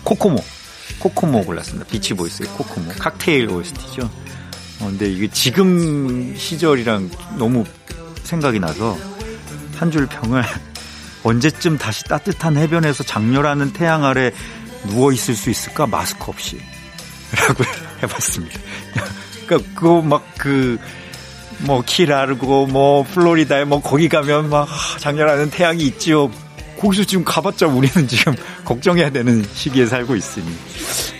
코코모. 0.04 0.38
코코모 1.00 1.42
골랐습니다. 1.44 1.90
비치 1.90 2.14
보이스의 2.14 2.50
코코모. 2.50 2.92
칵테일 3.00 3.50
OST죠. 3.50 4.04
어, 4.04 4.86
근데 4.86 5.10
이게 5.10 5.28
지금 5.28 6.36
시절이랑 6.38 7.10
너무 7.40 7.64
생각이 8.24 8.60
나서 8.60 8.96
한 9.78 9.90
줄 9.90 10.06
평을 10.06 10.44
언제쯤 11.24 11.80
다시 11.80 12.04
따뜻한 12.04 12.58
해변에서 12.58 13.04
장렬하는 13.04 13.74
태양 13.74 14.06
아래 14.06 14.32
누워 14.86 15.12
있을 15.12 15.34
수 15.34 15.50
있을까 15.50 15.88
마스크 15.88 16.26
없이 16.28 16.62
라고 17.36 17.64
해봤습니다. 18.04 18.60
그러니까 19.48 19.70
그거 19.74 20.02
막그 20.04 20.78
뭐 21.62 21.82
키라르고 21.84 22.68
뭐 22.68 23.02
플로리다에 23.02 23.64
뭐 23.64 23.82
거기 23.82 24.10
가면 24.10 24.52
막 24.52 24.70
아, 24.70 24.98
장렬하는 25.00 25.50
태양이 25.50 25.86
있지요. 25.86 26.30
거기서 26.82 27.04
지금 27.04 27.24
가봤자 27.24 27.68
우리는 27.68 28.08
지금 28.08 28.36
걱정해야 28.66 29.12
되는 29.12 29.46
시기에 29.54 29.86
살고 29.86 30.16
있으니 30.16 30.46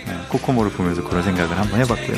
네, 0.06 0.18
코코모를 0.28 0.72
보면서 0.72 1.04
그런 1.04 1.22
생각을 1.22 1.56
한번 1.56 1.80
해봤고요. 1.80 2.16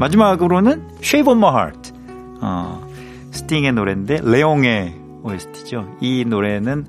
마지막으로는 0.00 0.88
Shape 1.02 1.30
of 1.30 1.38
My 1.38 1.52
Heart. 1.54 1.92
어, 2.40 2.88
스팅의 3.32 3.72
노래인데 3.74 4.20
레옹의 4.24 4.94
OST죠. 5.22 5.98
이 6.00 6.24
노래는 6.24 6.86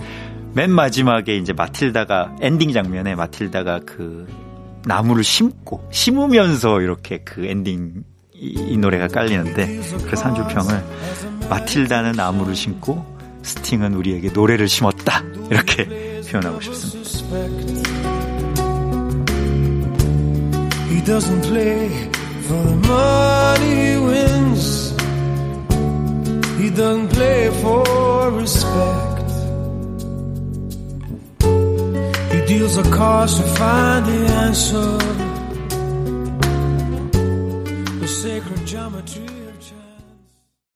맨 0.54 0.72
마지막에 0.72 1.36
이제 1.36 1.52
마틸다가 1.52 2.38
엔딩 2.40 2.72
장면에 2.72 3.16
마틸다가 3.16 3.82
그 3.86 4.28
나무를 4.86 5.26
심고 5.26 5.90
심으면서 5.92 6.80
이렇게 6.82 7.20
그 7.20 7.46
엔딩 7.46 8.04
이, 8.34 8.56
이 8.70 8.78
노래가 8.78 9.08
깔리는데 9.08 9.82
그래서 10.06 10.26
한 10.26 10.36
줄평을 10.36 10.84
마틸다는 11.50 12.14
나무를 12.14 12.56
심고 12.56 13.20
스팅은 13.44 13.94
우리에게 13.94 14.30
노래를 14.30 14.70
심었다 14.70 15.22
이렇게 15.50 15.86
표현하고 16.32 16.62
싶습니다. 16.62 17.02
For 22.52 22.64
the 22.64 22.76
money 22.76 23.72
he 23.80 23.96
wins. 23.96 24.92
He 26.60 26.70
doesn't 26.70 27.08
play 27.08 27.50
for 27.62 28.30
respect. 28.32 29.30
He 32.34 32.40
deals 32.46 32.76
the 32.76 32.84
cards 32.92 33.38
to 33.40 33.44
find 33.56 34.06
the 34.06 34.20
answer. 34.44 34.98
The 38.02 38.08
sacred 38.08 38.66
geometry. 38.66 39.32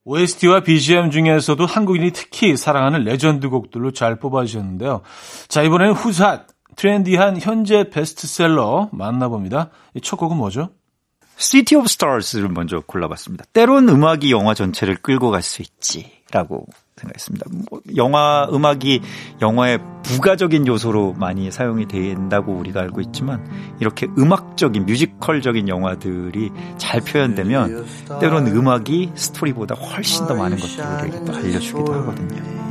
OST와 0.05 0.61
BGM 0.61 1.09
중에서도 1.09 1.65
한국인이 1.65 2.11
특히 2.11 2.55
사랑하는 2.55 3.03
레전드 3.03 3.49
곡들로 3.49 3.91
잘 3.91 4.17
뽑아주셨는데요. 4.17 5.01
자, 5.49 5.63
이번에는 5.63 5.93
후사 5.93 6.45
트렌디한 6.77 7.41
현재 7.41 7.89
베스트셀러 7.89 8.91
만나봅니다. 8.93 9.71
이첫 9.95 10.19
곡은 10.19 10.37
뭐죠? 10.37 10.69
City 11.37 11.77
of 11.79 11.85
Stars를 11.89 12.49
먼저 12.49 12.81
골라봤습니다. 12.85 13.45
때론 13.53 13.89
음악이 13.89 14.31
영화 14.31 14.53
전체를 14.53 14.95
끌고 14.95 15.31
갈 15.31 15.41
수 15.41 15.61
있지라고 15.61 16.65
생각했습니다. 16.95 17.45
뭐 17.69 17.81
영화 17.97 18.47
음악이 18.51 19.01
영화의 19.41 19.79
부가적인 20.03 20.65
요소로 20.65 21.13
많이 21.13 21.51
사용이 21.51 21.87
된다고 21.87 22.53
우리가 22.53 22.79
알고 22.81 23.01
있지만 23.01 23.45
이렇게 23.79 24.07
음악적인 24.17 24.85
뮤지컬적인 24.85 25.67
영화들이 25.67 26.51
잘 26.77 27.01
표현되면 27.01 27.85
때론 28.21 28.47
음악이 28.47 29.11
스토리보다 29.15 29.75
훨씬 29.75 30.25
더 30.25 30.35
많은 30.35 30.57
것들을 30.57 31.25
또 31.25 31.35
알려주기도 31.35 31.93
하거든요. 31.93 32.65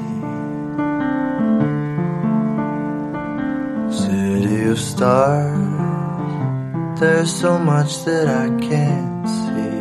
City 3.90 4.70
of 4.70 4.79
stars, 4.79 5.73
there's 6.99 7.34
so 7.34 7.58
much 7.58 8.03
that 8.05 8.27
I 8.27 8.47
can't 8.60 9.27
see. 9.27 9.79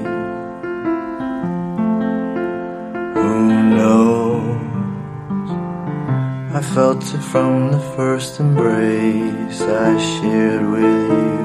Who 3.15 3.33
knows? 3.77 5.51
I 6.55 6.61
felt 6.75 7.03
it 7.03 7.23
from 7.33 7.73
the 7.73 7.81
first 7.97 8.41
embrace 8.41 9.61
I 9.63 9.99
shared 9.99 10.67
with 10.71 11.11
you. 11.11 11.39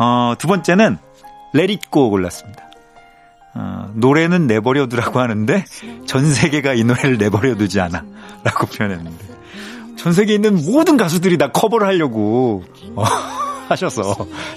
어, 0.00 0.34
두 0.38 0.48
번째는 0.48 0.98
Let 1.54 1.72
It 1.72 1.88
Go 1.90 2.10
골랐습니다. 2.10 2.67
어, 3.61 3.91
노래는 3.93 4.47
내버려 4.47 4.87
두라고 4.87 5.19
하는데 5.19 5.65
전 6.05 6.25
세계가 6.31 6.75
이 6.75 6.85
노래를 6.85 7.17
내버려 7.17 7.55
두지 7.55 7.81
않아 7.81 8.05
라고 8.45 8.67
표현했는데 8.67 9.25
전 9.97 10.13
세계에 10.13 10.35
있는 10.35 10.63
모든 10.65 10.95
가수들이 10.95 11.37
다 11.37 11.51
커버를 11.51 11.85
하려고 11.85 12.63
어, 12.95 13.03
하셔서 13.67 14.15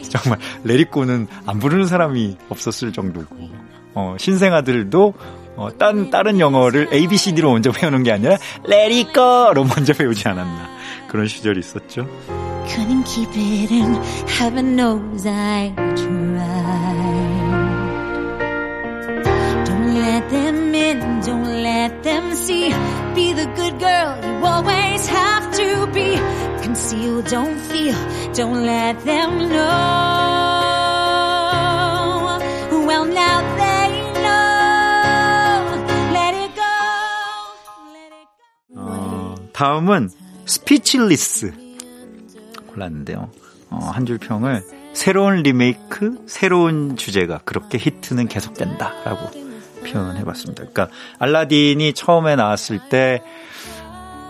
정말 0.08 0.38
레리코는 0.62 1.26
안 1.46 1.58
부르는 1.58 1.86
사람이 1.86 2.36
없었을 2.48 2.92
정도고 2.92 3.36
어, 3.94 4.14
신생아들도 4.20 5.14
어, 5.56 5.68
딴, 5.78 6.10
다른 6.10 6.38
영어를 6.38 6.88
ABCD로 6.92 7.50
먼저 7.50 7.72
배우는 7.72 8.04
게 8.04 8.12
아니라 8.12 8.38
레리코로 8.68 9.64
먼저 9.64 9.92
배우지 9.94 10.28
않았나 10.28 10.70
그런 11.08 11.26
시절이 11.26 11.58
있었죠. 11.58 12.06
Couldn't 12.68 13.04
keep 13.04 13.28
it 13.36 13.74
in. 13.74 14.00
Heaven 14.28 14.76
knows 14.76 15.28
I 15.28 15.74
tried. 15.96 17.21
Let 21.83 22.03
them 22.05 22.35
see. 22.35 22.71
Be 23.14 23.33
the 23.33 23.47
good 23.59 23.77
girl 23.81 24.11
you 24.23 24.47
always 24.47 25.03
have 25.09 25.45
to 25.61 25.87
be. 25.92 26.16
Conceal, 26.62 27.23
don't 27.23 27.59
feel. 27.71 27.99
Don't 28.35 28.64
let 28.64 29.05
them 29.05 29.31
know. 29.51 29.68
Well, 32.87 33.07
now 33.07 33.38
they 33.62 33.88
know. 34.23 35.62
Let 36.18 36.35
it 36.45 36.53
go. 36.55 36.77
Let 37.97 38.12
it 38.21 38.31
go. 38.71 38.79
어, 38.79 39.35
다음은 39.53 40.11
Speechless 40.46 41.52
골랐는데요. 42.68 43.31
어, 43.71 43.77
한줄 43.92 44.18
평을 44.18 44.62
새로운 44.92 45.42
리메이크, 45.42 46.27
새로운 46.27 46.97
주제가 46.97 47.38
그렇게 47.45 47.79
히트는 47.79 48.29
계속된다 48.29 48.92
라고 49.05 49.51
표현해봤습니다. 49.83 50.64
그러니까 50.64 50.88
알라딘이 51.18 51.92
처음에 51.95 52.37
나왔을 52.37 52.81
때 52.88 53.23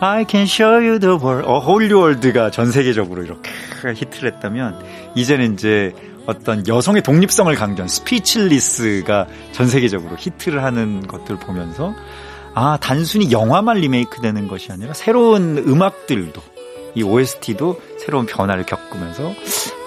I 0.01 0.25
can 0.29 0.47
show 0.47 0.85
you 0.85 0.99
the 0.99 1.17
world, 1.17 1.47
어, 1.49 1.61
Whole 1.61 1.93
New 1.93 2.10
World가 2.10 2.51
전 2.51 2.73
세계적으로 2.73 3.23
이렇게 3.23 3.53
히트를 3.95 4.33
했다면 4.33 4.85
이제는 5.15 5.55
이제 5.55 5.95
어떤 6.27 6.67
여성의 6.67 7.03
독립성을 7.03 7.55
강조한 7.55 7.89
Speechless가 7.89 9.27
전 9.53 9.69
세계적으로 9.69 10.17
히트를 10.19 10.63
하는 10.65 11.07
것들 11.07 11.35
을 11.35 11.39
보면서 11.39 11.95
아, 12.55 12.79
단순히 12.81 13.33
영화만 13.33 13.79
리메이크 13.79 14.21
되는 14.21 14.47
것이 14.49 14.73
아니라 14.73 14.93
새로운 14.93 15.59
음악들도 15.59 16.41
이 16.95 17.03
OST도 17.03 17.81
새로운 17.99 18.27
변화를 18.27 18.67
겪으면서 18.67 19.33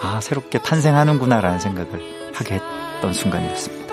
아, 0.02 0.20
새롭게 0.22 0.60
탄생하는구나라는 0.60 1.60
생각을 1.60 2.32
하게 2.34 2.56
했던 2.56 3.14
순간이었습니다. 3.14 3.85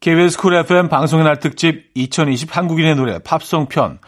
KBS 0.00 0.38
쿨 0.38 0.54
FM 0.54 0.88
방송의 0.88 1.26
날 1.26 1.38
특집 1.40 1.90
2020 1.94 2.56
한국인의 2.56 2.96
노래 2.96 3.18
팝송 3.18 3.66
편 3.66 3.98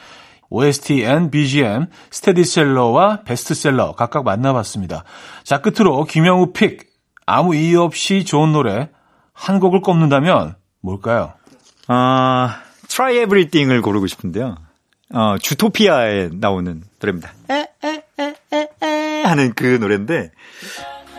OST 0.48 1.02
and 1.04 1.30
BGM 1.30 1.86
스테디셀러와 2.10 3.24
베스트셀러 3.24 3.92
각각 3.92 4.24
만나봤습니다. 4.24 5.04
자 5.44 5.60
끝으로 5.60 6.04
김영우 6.04 6.54
pick 6.54 6.86
아무 7.26 7.54
이유 7.54 7.82
없이 7.82 8.24
좋은 8.24 8.52
노래 8.52 8.88
한 9.34 9.60
곡을 9.60 9.82
꼽는다면 9.82 10.54
뭘까요? 10.80 11.34
아, 11.88 12.62
Try 12.88 13.22
Everything을 13.24 13.82
고르고 13.82 14.06
싶은데요. 14.06 14.56
어, 15.12 15.36
주토피아에 15.38 16.30
나오는 16.32 16.82
노래입니다. 17.00 17.32
에, 17.50 17.66
에, 17.84 18.02
에, 18.18 18.34
에, 18.52 18.68
에 18.82 19.22
하는 19.24 19.52
그 19.54 19.76
노래인데, 19.78 20.30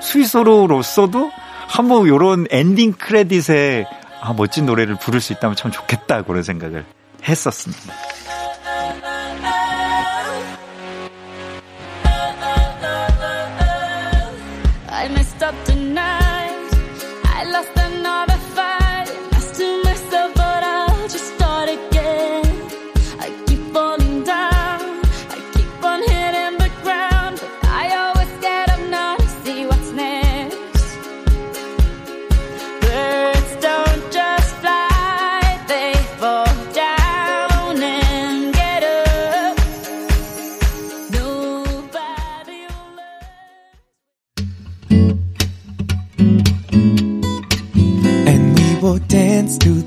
스위스로로서도 0.02 1.32
한번 1.68 2.08
요런 2.08 2.48
엔딩 2.50 2.94
크레딧에 2.94 3.86
아, 4.26 4.32
멋진 4.32 4.66
노래를 4.66 4.96
부를 4.96 5.20
수 5.20 5.34
있다면 5.34 5.58
참 5.58 5.70
좋겠다, 5.70 6.22
그런 6.22 6.44
생각을 6.44 6.86
했었습니다. 7.28 7.94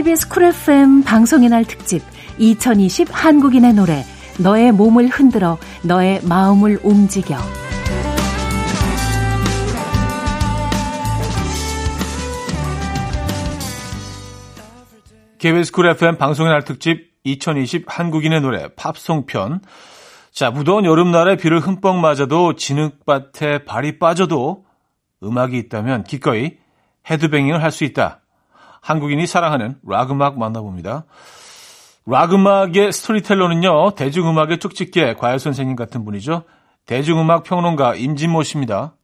KBS 0.00 0.28
쿨 0.30 0.44
FM 0.44 1.02
방송의 1.04 1.50
날 1.50 1.62
특집 1.66 2.00
2020 2.38 3.08
한국인의 3.12 3.74
노래 3.74 4.02
너의 4.42 4.72
몸을 4.72 5.08
흔들어 5.08 5.58
너의 5.84 6.22
마음을 6.26 6.80
움직여 6.82 7.36
KBS 15.36 15.70
쿨 15.72 15.88
FM 15.88 16.16
방송의 16.16 16.50
날 16.50 16.64
특집 16.64 17.12
2020 17.24 17.84
한국인의 17.86 18.40
노래 18.40 18.68
팝송 18.76 19.26
편. 19.26 19.60
자, 20.32 20.50
무더운 20.50 20.86
여름날에 20.86 21.36
비를 21.36 21.60
흠뻑 21.60 21.96
맞아도 21.96 22.56
진흙밭에 22.56 23.64
발이 23.66 23.98
빠져도 23.98 24.64
음악이 25.22 25.58
있다면 25.58 26.04
기꺼이 26.04 26.56
headbanging을 27.10 27.62
할 27.62 27.70
수 27.70 27.84
있다. 27.84 28.20
한국인이 28.80 29.26
사랑하는 29.26 29.76
락 29.86 30.10
음악 30.10 30.38
만나봅니다. 30.38 31.04
락 32.06 32.32
음악의 32.32 32.92
storyteller는요, 32.92 33.94
대중음악의 33.94 34.58
쪽집게 34.58 35.14
과외 35.14 35.38
선생님 35.38 35.76
같은 35.76 36.04
분이죠. 36.04 36.44
대중음악 36.86 37.44
평론가 37.44 37.94
임진모 37.94 38.42
씨입니다. 38.42 38.94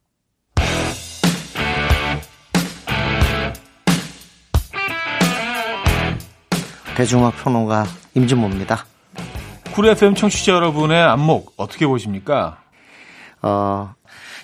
대중음악 6.97 7.37
평론가 7.37 7.85
임진모입니다. 8.15 8.87
쿨 9.75 9.87
FM 9.89 10.15
청취자 10.15 10.53
여러분의 10.53 10.99
안목 10.99 11.53
어떻게 11.59 11.87
보십니까? 11.87 12.63
어, 13.43 13.95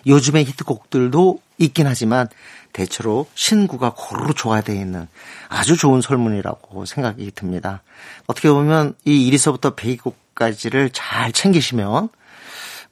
요즘의 0.07 0.45
히트곡들도 0.45 1.41
있긴 1.59 1.87
하지만 1.87 2.29
대체로 2.73 3.27
신구가 3.35 3.95
고루 3.97 4.35
조화되어 4.35 4.75
있는 4.75 5.07
아주 5.49 5.77
좋은 5.77 6.01
설문이라고 6.01 6.85
생각이 6.85 7.31
듭니다. 7.35 7.83
어떻게 8.27 8.51
보면 8.51 8.95
이 9.05 9.31
1위서부터 9.31 9.77
100위곡까지를 9.77 10.91
잘 10.93 11.33
챙기시면 11.33 12.09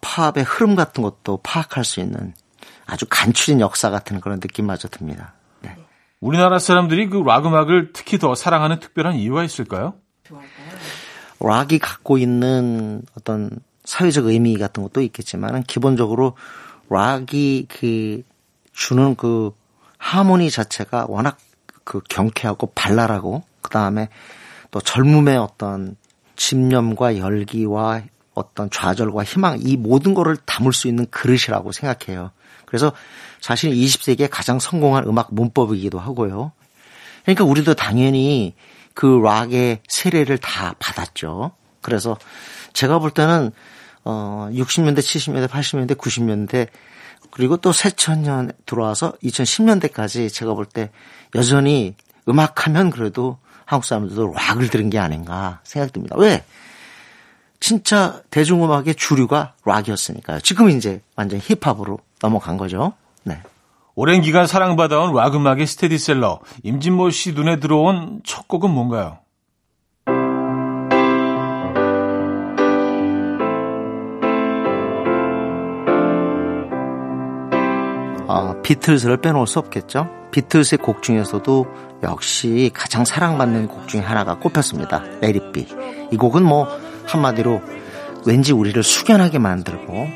팝의 0.00 0.44
흐름 0.46 0.76
같은 0.76 1.02
것도 1.02 1.38
파악할 1.42 1.84
수 1.84 2.00
있는 2.00 2.34
아주 2.86 3.06
간추린 3.08 3.60
역사 3.60 3.90
같은 3.90 4.20
그런 4.20 4.38
느낌마저 4.40 4.88
듭니다. 4.88 5.34
네. 5.60 5.76
우리나라 6.20 6.58
사람들이 6.58 7.08
그 7.08 7.22
락 7.22 7.46
음악을 7.46 7.92
특히 7.92 8.18
더 8.18 8.34
사랑하는 8.34 8.80
특별한 8.80 9.14
이유가 9.16 9.44
있을까요? 9.44 9.94
락이 11.40 11.78
갖고 11.78 12.18
있는 12.18 13.02
어떤 13.16 13.50
사회적 13.84 14.26
의미 14.26 14.58
같은 14.58 14.82
것도 14.82 15.00
있겠지만 15.00 15.62
기본적으로 15.64 16.36
락이 16.90 17.66
그 17.68 18.22
주는 18.72 19.14
그 19.14 19.52
하모니 19.98 20.50
자체가 20.50 21.06
워낙 21.08 21.38
그 21.84 22.00
경쾌하고 22.08 22.72
발랄하고 22.74 23.44
그 23.62 23.70
다음에 23.70 24.08
또 24.70 24.80
젊음의 24.80 25.36
어떤 25.38 25.96
집념과 26.36 27.18
열기와 27.18 28.02
어떤 28.34 28.70
좌절과 28.70 29.24
희망 29.24 29.58
이 29.60 29.76
모든 29.76 30.14
거를 30.14 30.36
담을 30.36 30.72
수 30.72 30.88
있는 30.88 31.06
그릇이라고 31.10 31.72
생각해요. 31.72 32.30
그래서 32.66 32.92
사실 33.40 33.72
20세기에 33.72 34.28
가장 34.30 34.58
성공한 34.58 35.04
음악 35.04 35.34
문법이기도 35.34 35.98
하고요. 35.98 36.52
그러니까 37.24 37.44
우리도 37.44 37.74
당연히 37.74 38.54
그 38.94 39.06
락의 39.06 39.80
세례를 39.88 40.38
다 40.38 40.74
받았죠. 40.78 41.52
그래서 41.82 42.16
제가 42.72 42.98
볼 42.98 43.10
때는 43.10 43.50
어 44.04 44.48
60년대, 44.52 44.98
70년대, 44.98 45.48
80년대, 45.48 45.96
90년대 45.96 46.68
그리고 47.30 47.56
또 47.58 47.72
새천년 47.72 48.52
들어와서 48.66 49.12
2010년대까지 49.22 50.32
제가 50.32 50.54
볼 50.54 50.66
때 50.66 50.90
여전히 51.34 51.94
음악하면 52.28 52.90
그래도 52.90 53.38
한국 53.66 53.86
사람들도 53.86 54.32
락을 54.34 54.68
들은 54.68 54.90
게 54.90 54.98
아닌가 54.98 55.60
생각됩니다. 55.62 56.16
왜? 56.18 56.44
진짜 57.60 58.20
대중음악의 58.30 58.94
주류가 58.96 59.54
락이었으니까요. 59.64 60.40
지금 60.40 60.70
이제 60.70 61.02
완전 61.14 61.38
힙합으로 61.40 61.98
넘어간 62.20 62.56
거죠. 62.56 62.94
네. 63.22 63.40
오랜 63.94 64.22
기간 64.22 64.46
사랑받아온 64.46 65.14
락 65.14 65.34
음악의 65.34 65.66
스테디셀러 65.66 66.40
임진모 66.64 67.10
씨 67.10 67.32
눈에 67.32 67.60
들어온 67.60 68.22
첫 68.24 68.48
곡은 68.48 68.70
뭔가요? 68.70 69.18
어, 78.30 78.54
비틀즈를 78.62 79.16
빼놓을 79.16 79.48
수 79.48 79.58
없겠죠. 79.58 80.08
비틀즈의 80.30 80.78
곡 80.78 81.02
중에서도 81.02 81.66
역시 82.04 82.70
가장 82.72 83.04
사랑받는 83.04 83.66
곡 83.66 83.88
중에 83.88 84.00
하나가 84.00 84.38
꼽혔습니다. 84.38 85.02
Be. 85.52 85.66
이 86.12 86.16
곡은 86.16 86.44
뭐 86.44 86.68
한마디로 87.06 87.60
왠지 88.24 88.52
우리를 88.52 88.80
숙연하게 88.80 89.40
만들고 89.40 90.06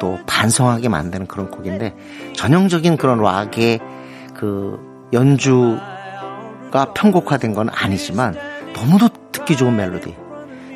또 0.00 0.18
반성하게 0.26 0.88
만드는 0.88 1.28
그런 1.28 1.48
곡인데 1.48 1.94
전형적인 2.34 2.96
그런 2.96 3.20
락의 3.20 3.78
그 4.34 4.80
연주가 5.12 6.92
편곡화된 6.94 7.54
건 7.54 7.68
아니지만 7.70 8.34
너무도 8.74 9.10
듣기 9.30 9.56
좋은 9.56 9.76
멜로디. 9.76 10.16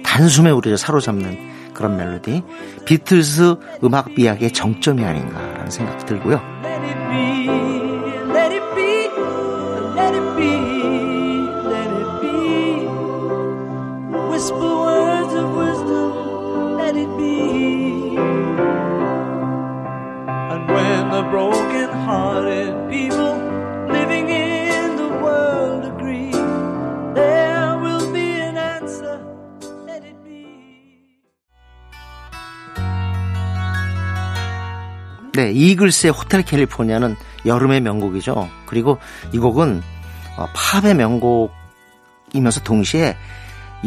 단숨에 0.04 0.50
우리를 0.50 0.78
사로잡는 0.78 1.72
그런 1.74 1.96
멜로디. 1.96 2.44
비틀즈 2.85 3.57
음악 3.83 4.14
미학의 4.14 4.52
정점이 4.52 5.04
아닌가라는 5.04 5.70
생각이 5.70 6.07
들고요. 6.07 6.40
Let 6.84 6.92
it 6.96 7.02
be, 7.10 7.48
let 8.26 8.52
it 8.52 8.66
be, 8.76 9.08
let 9.94 10.14
it 10.14 10.36
be, 10.36 10.54
let 11.72 11.90
it 11.90 12.10
be. 12.20 12.86
Whisper 14.28 14.74
words 14.84 15.32
of 15.32 15.48
wisdom, 15.56 16.76
let 16.76 16.94
it 16.94 17.08
be. 17.16 18.16
And 20.52 20.68
when 20.68 21.10
the 21.10 21.22
broken 21.30 21.88
hearted 22.04 22.90
people 22.90 23.53
네, 35.34 35.50
이글스의 35.50 36.12
호텔 36.12 36.42
캘리포니아는 36.42 37.16
여름의 37.44 37.80
명곡이죠. 37.80 38.48
그리고 38.66 38.98
이 39.32 39.38
곡은 39.38 39.82
어, 40.36 40.46
팝의 40.54 40.94
명곡이면서 40.94 42.60
동시에 42.62 43.16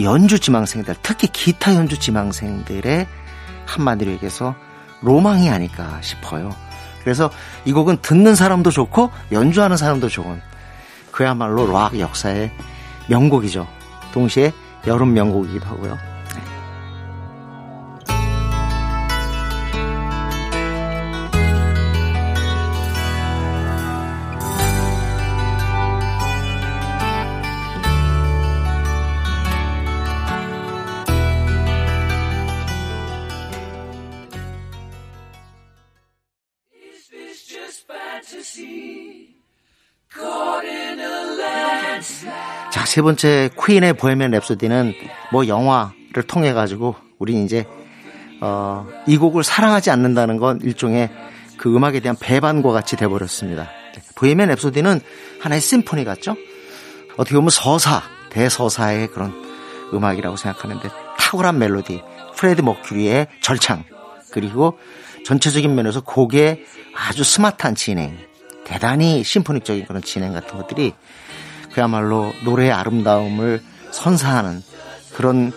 연주 0.01 0.39
지망생들, 0.39 0.95
특히 1.01 1.27
기타 1.27 1.73
연주 1.75 1.97
지망생들의 1.97 3.07
한마디로 3.65 4.12
얘기해서 4.12 4.55
로망이 5.01 5.49
아닐까 5.49 5.99
싶어요. 6.01 6.53
그래서 7.03 7.31
이 7.63 7.71
곡은 7.71 7.99
듣는 8.01 8.36
사람도 8.36 8.69
좋고 8.69 9.12
연주하는 9.31 9.77
사람도 9.77 10.10
좋은 10.10 10.41
그야말로 11.12 11.71
락 11.71 11.97
역사의 11.97 12.51
명곡이죠. 13.07 13.65
동시에 14.13 14.51
여름 14.86 15.13
명곡이기도 15.13 15.65
하고요. 15.65 16.16
세 42.97 43.03
번째 43.03 43.51
퀸의 43.63 43.93
보헤미안 43.93 44.31
랩소디는 44.31 44.95
뭐 45.31 45.47
영화를 45.47 46.23
통해 46.27 46.51
가지고 46.51 46.95
우리 47.19 47.43
이제 47.43 47.63
어, 48.41 48.88
이 49.05 49.17
곡을 49.17 49.43
사랑하지 49.43 49.91
않는다는 49.91 50.38
건 50.38 50.60
일종의 50.63 51.12
그 51.57 51.75
음악에 51.75 51.99
대한 51.99 52.15
배반과 52.19 52.71
같이 52.71 52.95
돼 52.95 53.07
버렸습니다. 53.07 53.69
보헤미안 54.15 54.49
랩소디는 54.49 55.01
하나의 55.39 55.62
심포니 55.62 56.05
같죠? 56.05 56.36
어떻게 57.17 57.36
보면 57.36 57.51
서사, 57.51 58.01
대서사의 58.31 59.10
그런 59.10 59.31
음악이라고 59.93 60.36
생각하는데 60.36 60.89
탁월한 61.19 61.60
멜로디, 61.60 62.01
프레드 62.36 62.63
머큐리의 62.63 63.27
절창, 63.41 63.83
그리고 64.31 64.79
전체적인 65.23 65.75
면에서 65.75 66.01
곡의 66.01 66.65
아주 66.95 67.23
스마트한 67.23 67.75
진행, 67.75 68.17
대단히 68.65 69.23
심포닉적인 69.23 69.86
그런 69.86 70.01
진행 70.01 70.33
같은 70.33 70.57
것들이 70.57 70.95
그야말로 71.78 72.34
노래의 72.44 72.72
아름다움을 72.72 73.62
선사하는 73.92 74.63
그런 75.13 75.52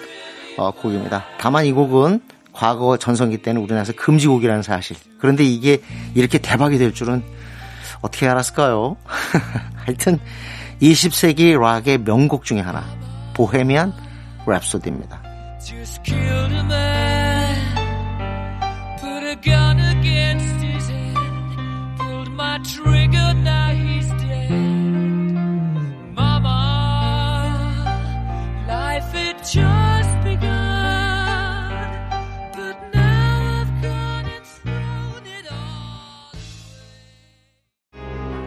어, 0.59 0.71
곡입니다. 0.71 1.25
다만 1.39 1.65
이 1.65 1.73
곡은 1.73 2.21
과거 2.53 2.99
전성기 2.99 3.39
때는 3.39 3.63
우리나라에서 3.63 3.95
금지곡이라는 3.95 4.63
사실. 4.63 4.99
그런데 5.19 5.45
이게 5.45 5.81
이렇게 6.15 6.37
대박이 6.37 6.77
될 6.77 6.93
줄은 6.93 7.23
어떻게 8.03 8.29
알았을까요? 8.29 8.99
하여튼 9.87 10.21
20세기 10.83 11.59
락의 11.59 12.05
명곡 12.05 12.45
중에 12.45 12.61
하나 12.61 12.85
보헤미안 13.33 13.95
랩소디입니다. 14.45 15.23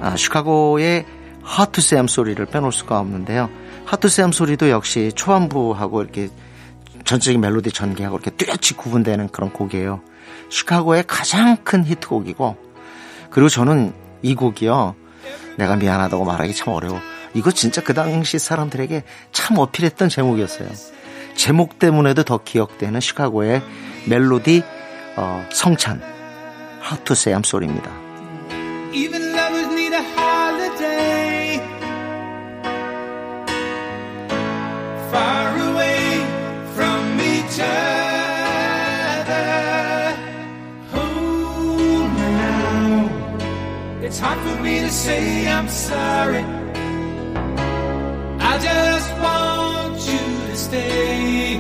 아, 0.04 0.18
시카고의 0.18 1.06
하트샘 1.44 2.08
소리를 2.08 2.46
빼놓을 2.46 2.74
수가 2.74 3.00
없는데요. 3.00 3.50
하트샘 3.86 4.34
소리도 4.34 4.70
역시 4.70 5.14
초반부하고 5.16 6.02
이렇게 6.02 6.30
전체적인 7.06 7.40
멜로디 7.40 7.72
전개하고 7.72 8.18
이렇게 8.18 8.32
뚜렷이 8.32 8.76
구분되는 8.76 9.30
그런 9.30 9.52
곡이에요. 9.52 10.02
시카고의 10.50 11.06
가장 11.08 11.56
큰 11.64 11.86
히트곡이고, 11.86 12.58
그리고 13.30 13.50
저는 13.50 13.94
이 14.22 14.36
곡이요. 14.36 14.96
내가 15.58 15.78
미안하다고 15.78 16.26
말하기 16.26 16.54
참 16.54 16.74
어려워. 16.74 17.00
이거 17.34 17.52
진짜 17.52 17.82
그 17.82 17.94
당시 17.94 18.40
사람들에게 18.40 19.04
참 19.32 19.58
어필했던 19.58 20.10
제목이었어요. 20.10 20.70
제목 21.36 21.80
때문에도 21.80 22.24
더 22.24 22.40
기억되는 22.44 23.00
시카고의 23.00 23.62
멜로디 24.08 24.64
어, 25.16 25.46
성찬 25.52 26.02
하트샘 26.82 27.44
소리입니다. 27.44 27.92
It's 44.14 44.20
hard 44.20 44.38
for 44.46 44.62
me 44.62 44.80
to 44.80 44.92
say 44.92 45.48
I'm 45.48 45.68
sorry. 45.68 46.44
I 48.52 48.54
just 48.70 49.10
want 49.24 49.98
you 50.08 50.24
to 50.50 50.56
stay. 50.56 51.60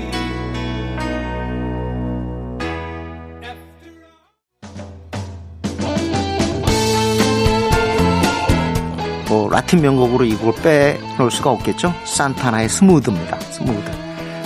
뭐 9.29 9.49
라틴 9.49 9.81
명곡으로 9.81 10.25
이 10.25 10.35
곡을 10.35 10.61
빼놓을 10.61 11.31
수가 11.31 11.49
없겠죠. 11.49 11.91
산타나의 12.05 12.69
Smooth입니다. 12.69 13.39
Smooth. 13.39 13.89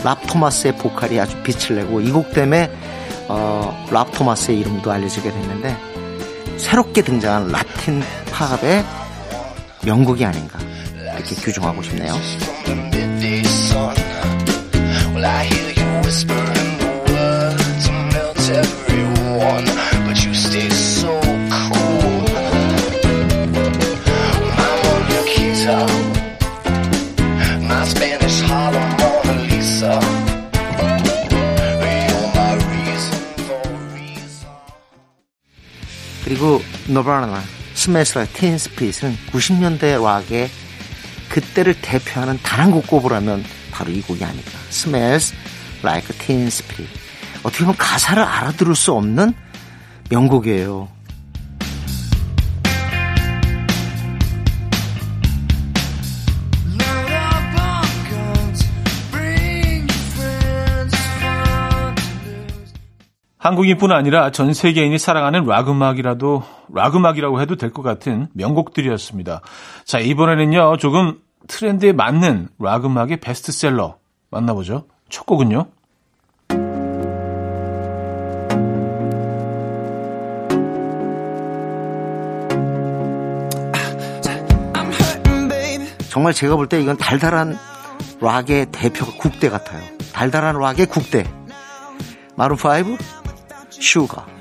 랍 0.06 0.20
토마스의 0.28 0.78
보컬이 0.78 1.20
아주 1.20 1.36
빛을 1.44 1.76
내고 1.82 2.00
이 2.00 2.12
곡 2.12 2.32
때문에 2.32 2.72
어, 3.28 3.86
랍 3.92 4.10
토마스의 4.14 4.60
이름도 4.60 4.90
알려지게 4.90 5.30
됐는데 5.30 5.76
새롭게 6.58 7.02
등장한 7.02 7.50
라틴 7.50 8.02
팝의 8.32 8.84
명곡이 9.86 10.26
아닌가 10.26 10.60
이렇게 10.96 11.36
규정하고 11.36 11.82
싶네요. 11.84 12.14
Everyone, 18.50 19.66
그리고 36.28 36.62
너바나 36.90 37.42
Smells 37.74 38.05
Like 38.05 38.26
Teen 38.34 38.58
Spirit은 38.58 39.16
90년대 39.32 40.04
락의 40.04 40.50
그때를 41.30 41.74
대표하는 41.82 42.38
단 42.44 42.60
한 42.60 42.72
곡 42.72 42.86
꼽으라면 42.88 43.46
바로 43.72 43.92
이 43.92 44.02
곡이 44.02 44.22
아닐까. 44.26 44.52
Like 45.84 46.18
Teen 46.18 46.48
Spirit. 46.48 47.00
어떻게 47.44 47.64
보면 47.64 47.78
가사를 47.78 48.22
알아들을 48.22 48.76
수 48.76 48.92
없는 48.92 49.34
명곡이에요. 50.10 50.90
한국인뿐 63.48 63.92
아니라 63.94 64.30
전 64.32 64.54
세계인이 64.54 64.98
사랑하는 64.98 65.46
락 65.46 65.70
음악이라도 65.70 66.44
락 66.74 66.96
음악이라고 66.96 67.40
해도 67.42 67.56
될 67.56 67.72
것 67.72 67.82
같은 67.82 68.28
명곡들이었습니다. 68.34 69.42
자 69.86 70.00
이번에는요 70.00 70.78
조금 70.78 71.20
트렌드에 71.48 71.94
맞는 71.94 72.50
락 72.60 72.86
음악의 72.86 73.18
베스트셀러 73.18 73.96
만나보죠. 74.32 74.86
첫 75.10 75.26
곡은요. 75.26 75.68
정말 86.10 86.34
제가 86.34 86.56
볼 86.56 86.68
때 86.68 86.82
이건 86.82 86.98
달달한 86.98 87.58
락의 88.20 88.68
대표가 88.72 89.12
국대 89.20 89.50
같아요. 89.50 89.82
달달한 90.14 90.58
락의 90.58 90.88
국대. 90.88 91.24
마룬5 92.36 92.98
슈가. 93.80 94.37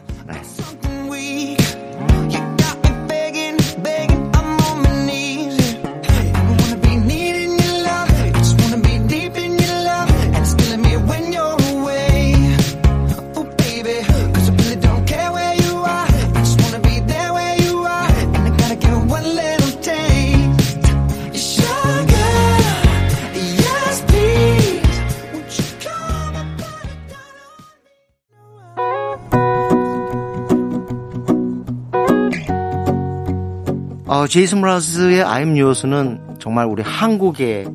어, 34.27 34.29
제이슨 34.29 34.61
브라스의 34.61 35.23
I'm 35.23 35.57
Yours는 35.57 36.39
정말 36.41 36.67
우리 36.67 36.83
한국에서 36.83 37.71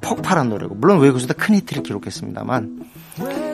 폭발한 0.00 0.48
노래고 0.48 0.74
물론 0.76 0.98
외국에서도 0.98 1.34
큰 1.36 1.56
히트를 1.56 1.82
기록했습니다만 1.82 2.84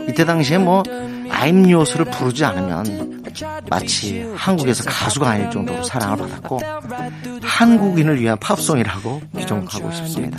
이때 0.09 0.25
당시에 0.25 0.59
뭐 0.59 0.85
I'm 0.85 1.69
Yours를 1.69 2.05
부르지 2.05 2.45
않으면 2.45 3.25
마치 3.69 4.23
한국에서 4.37 4.85
가수가 4.85 5.29
아닐 5.29 5.51
정도로 5.51 5.83
사랑을 5.83 6.19
받았고 6.19 6.61
한국인을 7.43 8.21
위한 8.21 8.39
팝송이라고 8.39 9.23
규정하고 9.35 9.91
싶습니다. 9.91 10.39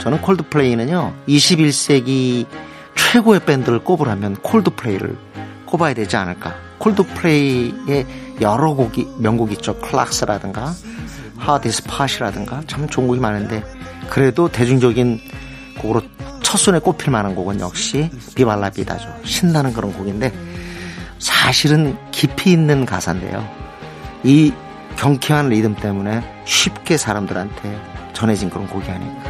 저는 0.00 0.22
콜드플레이는요, 0.22 1.14
21세기 1.28 2.46
최고의 2.96 3.40
밴드를 3.40 3.80
꼽으라면 3.80 4.36
콜드플레이를 4.36 5.16
꼽아야 5.66 5.94
되지 5.94 6.16
않을까. 6.16 6.54
콜드플레이의 6.78 8.06
여러 8.40 8.72
곡이, 8.72 9.06
명곡 9.18 9.52
있죠. 9.52 9.78
클락스라든가, 9.78 10.72
하디스 11.36 11.84
팟이라든가, 11.84 12.62
참 12.66 12.88
좋은 12.88 13.08
곡이 13.08 13.20
많은데, 13.20 13.62
그래도 14.08 14.48
대중적인 14.48 15.20
곡으로 15.78 16.02
첫손에 16.42 16.78
꼽힐 16.78 17.10
만한 17.10 17.34
곡은 17.34 17.60
역시 17.60 18.10
비발라비다죠. 18.34 19.08
신나는 19.24 19.74
그런 19.74 19.92
곡인데, 19.92 20.32
사실은 21.18 21.96
깊이 22.10 22.52
있는 22.52 22.86
가사인데요. 22.86 23.46
이 24.24 24.52
경쾌한 24.96 25.50
리듬 25.50 25.74
때문에 25.74 26.22
쉽게 26.46 26.96
사람들한테 26.96 27.78
전해진 28.14 28.48
그런 28.48 28.66
곡이 28.66 28.90
아닐까. 28.90 29.29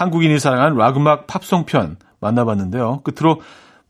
한국인이 0.00 0.38
사랑한 0.40 0.76
락음악 0.76 1.26
팝송 1.26 1.66
편 1.66 1.98
만나봤는데요. 2.20 3.02
끝으로 3.02 3.42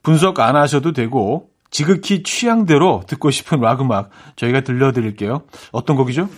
분석 0.03 0.41
안 0.41 0.57
하셔도 0.57 0.93
되고 0.93 1.51
지극히 1.71 2.25
취향대로 2.25 3.05
듣고 3.07 3.31
싶은 3.31 3.61
락음악 3.61 4.11
저희가 4.35 4.63
들려드릴게요. 4.63 5.43
어떤 5.71 5.95
곡이죠? 5.95 6.29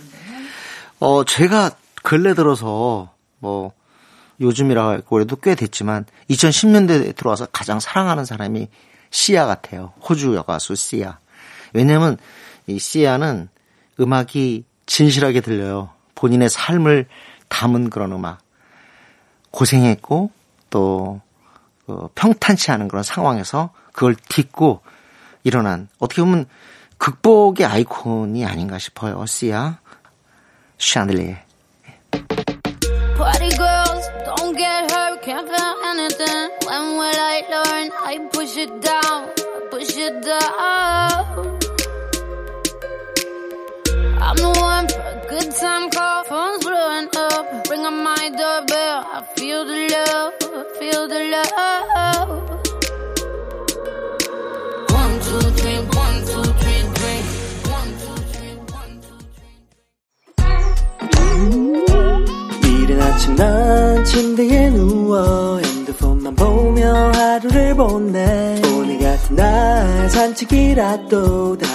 어, 0.99 1.23
제가 1.23 1.71
근래 2.03 2.35
들어서 2.35 3.13
뭐 3.39 3.71
요즘이라 4.41 5.01
그래도 5.09 5.37
꽤 5.37 5.55
됐지만 5.55 6.05
2010년대에 6.29 7.15
들어와서 7.15 7.47
가장 7.47 7.79
사랑하는 7.79 8.25
사람이 8.25 8.67
시아 9.09 9.47
같아요. 9.47 9.93
호주 10.07 10.35
여가수 10.35 10.75
시아. 10.75 11.17
왜냐면 11.73 12.17
이 12.67 12.77
시아는 12.77 13.49
음악이 13.99 14.65
진실하게 14.85 15.41
들려요. 15.41 15.89
본인의 16.13 16.51
삶을 16.51 17.07
담은 17.49 17.89
그런 17.89 18.11
음악. 18.11 18.42
고생했고 19.53 20.31
또 20.69 21.21
어, 21.87 22.09
평탄치 22.15 22.71
않은 22.71 22.87
그런 22.87 23.03
상황에서 23.03 23.69
그걸 23.93 24.15
딛고 24.15 24.81
일어난 25.43 25.87
어떻게 25.99 26.21
보면 26.21 26.47
극복의 26.97 27.65
아이콘이 27.65 28.45
아닌가 28.45 28.77
싶어요. 28.79 29.25
시아 29.25 29.79
샹들리에. 30.77 31.43
Party 33.15 33.49
girls, 33.49 34.09
don't 34.25 34.57
get 34.57 34.91
hurt, 34.91 35.21
can't 35.21 35.47
feel 35.47 35.75
anything. 35.85 36.49
When 36.65 36.97
will 36.97 37.19
I 37.19 37.43
learn? 37.49 37.91
I 38.03 38.19
push 38.31 38.57
it 38.57 38.81
down, 38.81 39.29
push 39.69 39.95
it 39.97 40.21
down. 40.23 41.59
I'm 44.19 44.35
the 44.37 44.49
one 44.59 44.87
for 44.87 45.01
a 45.01 45.25
good 45.29 45.51
time 45.55 45.89
call, 45.91 46.23
phone's 46.23 46.65
blowing 46.65 47.09
up. 47.33 47.45
Ring 47.69 47.85
on 47.85 48.03
my 48.03 48.29
doorbell, 48.39 48.97
I 49.17 49.21
feel 49.35 49.65
the 49.65 49.77
love, 49.93 50.33
feel 50.79 51.07
the 51.07 51.21
love. 51.33 52.29
One, 54.99 55.15
two, 55.25 55.41
three, 55.57 55.79
one, 56.03 56.17
two, 56.29 56.43
three, 56.61 56.83
three. 56.97 57.21
One, 57.77 57.91
two, 58.01 58.17
three, 58.31 58.55
one, 58.79 58.93
two, 59.05 59.19
이른 62.67 63.01
아침 63.01 63.35
난 63.35 64.03
침대에 64.05 64.69
누워 64.69 65.59
핸드폰만 65.59 66.35
보며 66.35 67.11
하루를 67.13 67.75
보내 67.75 68.61
오늘 68.75 68.99
같은 68.99 69.35
날 69.35 70.09
산책이라도 70.09 71.57
다 71.57 71.72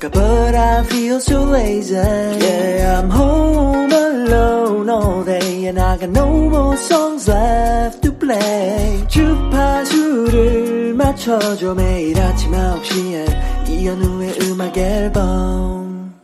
녀올까 0.00 0.10
But 0.10 0.56
I 0.56 0.82
feel 0.84 1.16
so 1.16 1.44
lazy. 1.44 1.94
Yeah 1.94 3.00
I'm 3.00 3.10
home 3.10 3.92
alone 3.92 4.88
all 4.88 5.24
day 5.24 5.66
And 5.66 5.78
I 5.78 5.98
got 5.98 6.10
no 6.10 6.48
more 6.48 6.76
songs 6.76 7.30
left 7.30 8.00
to 8.02 8.18
play. 8.18 9.06
주파수를 9.08 10.94
맞춰줘 10.94 11.74
매일 11.74 12.18
아침 12.18 12.52
9시에. 12.52 13.68
이현우의 13.68 14.38
음악 14.42 14.76
앨범. 14.76 16.14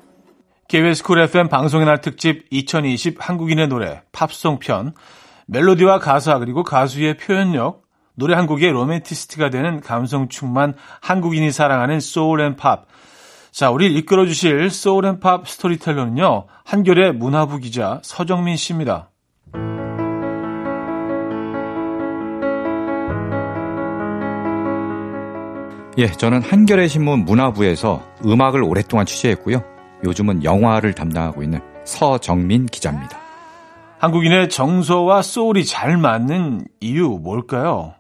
KBS 0.68 1.02
쿨 1.04 1.20
FM 1.20 1.48
방송의 1.48 1.86
날 1.86 2.00
특집 2.00 2.46
2020 2.50 3.16
한국인의 3.20 3.68
노래 3.68 4.02
팝송 4.12 4.58
편. 4.58 4.94
멜로디와 5.46 6.00
가사 6.00 6.38
그리고 6.38 6.64
가수의 6.64 7.18
표현력. 7.18 7.84
노래 8.18 8.34
한 8.34 8.46
곡의 8.46 8.72
로맨티스트가 8.72 9.50
되는 9.50 9.80
감성 9.80 10.28
충만 10.28 10.74
한국인이 11.02 11.52
사랑하는 11.52 12.00
소울 12.00 12.40
and 12.40 12.56
팝. 12.56 12.86
자, 13.56 13.70
우리 13.70 13.86
이끌어 13.96 14.26
주실 14.26 14.68
소울 14.68 15.06
and 15.06 15.18
팝 15.18 15.48
storyteller는요. 15.48 16.44
한겨레 16.62 17.14
문화부 17.14 17.58
기자 17.58 18.00
서정민 18.02 18.54
씨입니다. 18.54 19.08
예, 25.96 26.08
저는 26.08 26.42
한겨레 26.42 26.86
신문 26.86 27.24
문화부에서 27.24 28.02
음악을 28.26 28.62
오랫동안 28.62 29.06
취재했고요. 29.06 29.64
요즘은 30.04 30.44
영화를 30.44 30.92
담당하고 30.92 31.42
있는 31.42 31.60
서정민 31.86 32.66
기자입니다. 32.66 33.18
한국인의 34.00 34.50
정서와 34.50 35.22
소울이 35.22 35.64
잘 35.64 35.96
맞는 35.96 36.66
이유 36.80 37.08
뭘까요? 37.08 37.94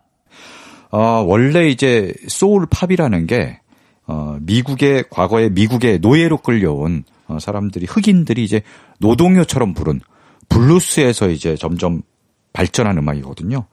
어, 0.90 1.24
원래 1.26 1.68
이제 1.68 2.12
소울 2.28 2.66
팝이라는 2.70 3.26
게 3.26 3.60
어, 4.06 4.38
미국의 4.40 5.04
과거에 5.10 5.48
미국의 5.48 5.98
노예로 5.98 6.38
끌려온 6.38 7.04
어, 7.26 7.38
사람들이 7.40 7.86
흑인들이 7.86 8.44
이제 8.44 8.62
노동요처럼 8.98 9.74
부른 9.74 10.00
블루스에서 10.48 11.28
이제 11.28 11.56
점점 11.56 12.02
발전한 12.52 12.98
음악이거든요. 12.98 13.66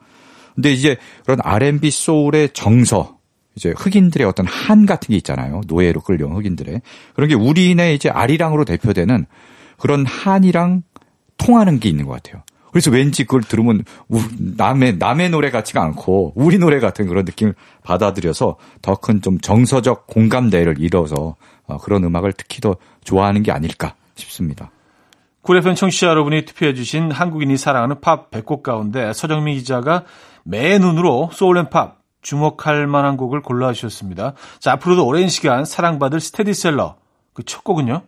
근데 0.54 0.72
이제 0.72 0.96
그런 1.24 1.38
R&B 1.42 1.90
소울의 1.90 2.50
정서 2.52 3.18
이제 3.56 3.72
흑인들의 3.76 4.26
어떤 4.26 4.46
한 4.46 4.86
같은 4.86 5.12
게 5.12 5.16
있잖아요. 5.16 5.62
노예로 5.66 6.00
끌려온 6.00 6.34
흑인들의 6.36 6.82
그런 7.14 7.28
게 7.28 7.34
우리네 7.34 7.94
이제 7.94 8.08
아리랑으로 8.08 8.64
대표되는 8.64 9.26
그런 9.78 10.04
한이랑 10.06 10.82
통하는 11.38 11.78
게 11.78 11.88
있는 11.88 12.06
것 12.06 12.12
같아요. 12.12 12.42
그래서 12.74 12.90
왠지 12.90 13.22
그걸 13.22 13.42
들으면 13.42 13.84
우- 14.08 14.20
남의 14.56 14.96
남의 14.96 15.30
노래 15.30 15.50
같지가 15.50 15.80
않고 15.80 16.32
우리 16.34 16.58
노래 16.58 16.80
같은 16.80 17.06
그런 17.06 17.24
느낌을 17.24 17.54
받아들여서 17.84 18.56
더 18.82 18.96
큰 18.96 19.20
좀 19.22 19.38
정서적 19.38 20.08
공감대를 20.08 20.80
이뤄서 20.80 21.36
어, 21.66 21.78
그런 21.78 22.02
음악을 22.02 22.32
특히 22.32 22.60
더 22.60 22.74
좋아하는 23.04 23.44
게 23.44 23.52
아닐까 23.52 23.94
싶습니다. 24.16 24.72
Cool 25.42 25.58
FM 25.58 25.76
청취자 25.76 26.08
여러분이 26.08 26.44
투표해 26.46 26.74
주신 26.74 27.12
한국인이 27.12 27.56
사랑하는 27.56 28.00
팝 28.00 28.30
100곡 28.32 28.62
가운데 28.64 29.12
서정민 29.12 29.56
기자가 29.58 30.02
매의 30.42 30.78
눈으로 30.78 31.30
soul 31.32 31.58
and 31.58 31.79
pop 31.79 32.00
주목할 32.22 32.86
만한 32.88 33.16
곡을 33.16 33.42
골라주셨습니다. 33.42 34.32
자, 34.58 34.72
앞으로도 34.72 35.06
오랜 35.06 35.28
시간 35.28 35.64
사랑받을 35.64 36.18
스테디셀러 36.20 36.96
그 37.34 37.44
첫 37.44 37.62
곡은요? 37.62 38.02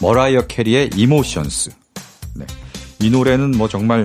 머라이어 0.00 0.46
캐리의 0.46 0.90
Emotions. 0.96 1.70
네. 2.34 2.46
이 3.00 3.10
노래는 3.10 3.52
뭐 3.52 3.68
정말 3.68 4.04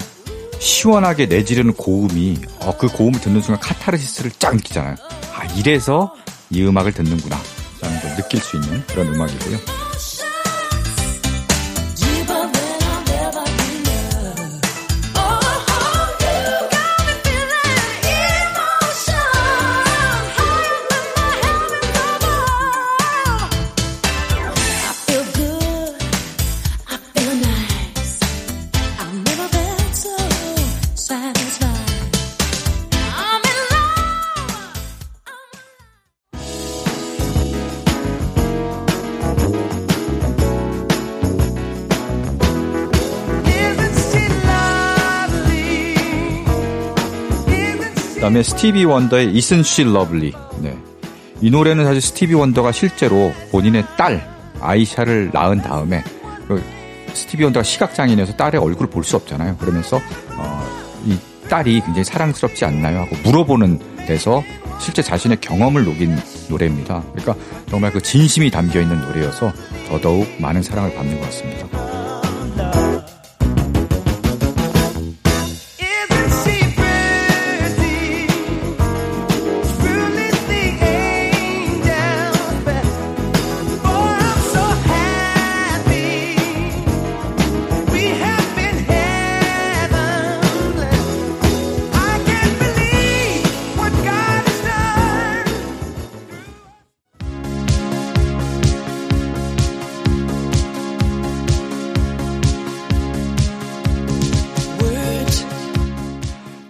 시원하게 0.60 1.26
내지르는 1.26 1.74
고음이 1.74 2.38
어, 2.60 2.78
그 2.78 2.88
고음을 2.88 3.20
듣는 3.20 3.42
순간 3.42 3.60
카타르시스를 3.62 4.32
쫙 4.40 4.56
느끼잖아요. 4.56 4.96
아 5.34 5.46
이래서 5.58 6.14
이 6.50 6.64
음악을 6.64 6.94
듣는구나 6.94 7.38
라는 7.82 8.00
걸 8.02 8.16
느낄 8.16 8.40
수 8.40 8.58
있는 8.58 8.86
그런 8.88 9.14
음악이고요. 9.14 9.85
다음에 48.36 48.44
스티비 48.44 48.84
원더의 48.84 49.28
Isn't 49.34 49.60
She 49.62 49.90
Lovely. 49.90 50.34
네. 50.60 50.78
이 51.40 51.50
노래는 51.50 51.86
사실 51.86 52.02
스티비 52.02 52.34
원더가 52.34 52.74
실제로 52.74 53.32
본인의 53.50 53.86
딸 53.98 54.30
아이샤를 54.60 55.30
낳은 55.32 55.62
다음에 55.62 56.04
그 56.46 56.62
스티비 57.14 57.46
원더가 57.46 57.64
시각장애인이어서 57.64 58.36
딸의 58.36 58.60
얼굴을 58.60 58.90
볼 58.90 59.06
수 59.06 59.16
없잖아요. 59.16 59.56
그러면서 59.56 60.02
어, 60.36 60.68
이 61.06 61.18
딸이 61.48 61.80
굉장히 61.80 62.04
사랑스럽지 62.04 62.66
않나요? 62.66 63.04
하고 63.04 63.16
물어보는 63.24 63.80
데서 64.06 64.44
실제 64.82 65.02
자신의 65.02 65.40
경험을 65.40 65.86
녹인 65.86 66.18
노래입니다. 66.50 67.04
그러니까 67.14 67.36
정말 67.70 67.94
그 67.94 68.02
진심이 68.02 68.52
담겨 68.52 68.82
있는 68.82 69.00
노래여서 69.00 69.54
더더욱 69.88 70.28
많은 70.42 70.62
사랑을 70.62 70.94
받는 70.94 71.22
것 71.22 71.26
같습니다. 71.28 71.85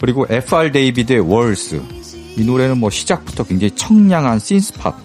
그리고 0.05 0.27
F.R. 0.29 0.71
데이비드의 0.71 1.19
Words. 1.21 1.81
이 2.37 2.45
노래는 2.45 2.77
뭐 2.77 2.91
시작부터 2.91 3.43
굉장히 3.43 3.71
청량한 3.71 4.37
신스팝 4.37 4.95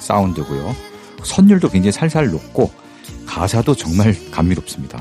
사운드고요. 0.00 0.74
선율도 1.22 1.68
굉장히 1.68 1.92
살살 1.92 2.30
녹고 2.32 2.68
가사도 3.24 3.76
정말 3.76 4.16
감미롭습니다. 4.32 5.00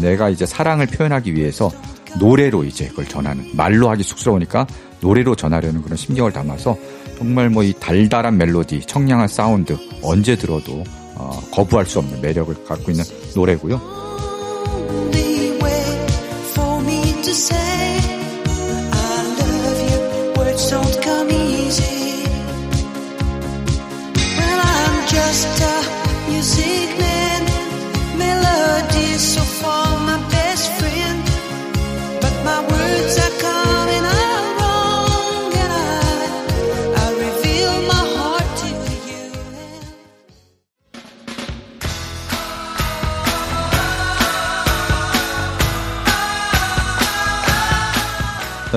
내가 0.00 0.28
이제 0.28 0.44
사랑을 0.44 0.86
표현하기 0.88 1.36
위해서 1.36 1.70
노래로 2.18 2.64
이제 2.64 2.88
그걸 2.88 3.04
전하는 3.06 3.48
말로 3.54 3.88
하기 3.90 4.02
쑥스러우니까 4.02 4.66
노래로 5.00 5.36
전하려는 5.36 5.82
그런 5.82 5.96
심경을 5.96 6.32
담아서 6.32 6.76
정말 7.16 7.48
뭐 7.48 7.62
이 7.62 7.72
달달한 7.78 8.36
멜로디, 8.36 8.86
청량한 8.86 9.28
사운드 9.28 9.76
언제 10.02 10.34
들어도 10.34 10.82
어, 11.14 11.30
거부할 11.52 11.86
수 11.86 12.00
없는 12.00 12.20
매력을 12.22 12.52
갖고 12.64 12.90
있는 12.90 13.04
노래고요. 13.36 13.95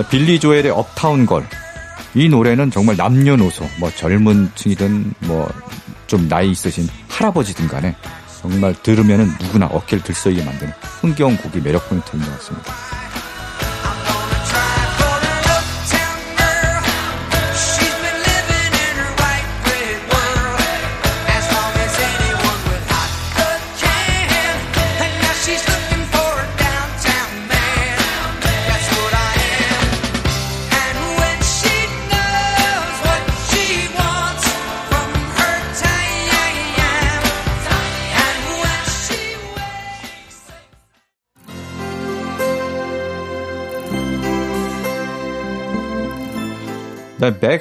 빌리 0.09 0.39
조엘의 0.39 0.71
업타운 0.71 1.25
걸. 1.25 1.45
이 2.15 2.27
노래는 2.27 2.71
정말 2.71 2.95
남녀노소, 2.97 3.67
뭐 3.79 3.91
젊은 3.91 4.49
층이든 4.55 5.13
뭐 5.21 5.49
좀 6.09 6.27
나이 6.27 6.49
있으신 6.49 6.89
할아버지든 7.07 7.67
간에 7.67 7.95
정말 8.41 8.73
들으면은 8.81 9.31
누구나 9.39 9.67
어깨를 9.67 10.03
들썩이게 10.03 10.43
만드는 10.43 10.73
흥겨운 11.01 11.37
곡이 11.37 11.61
매력 11.61 11.87
포인트인 11.87 12.21
것 12.23 12.31
같습니다. 12.39 12.73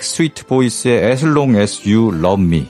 백스트리트 0.03 0.47
보이즈의 0.47 1.03
As 1.11 1.25
Long 1.27 1.57
As 1.59 1.83
You 1.89 2.17
Love 2.19 2.45
Me. 2.45 2.69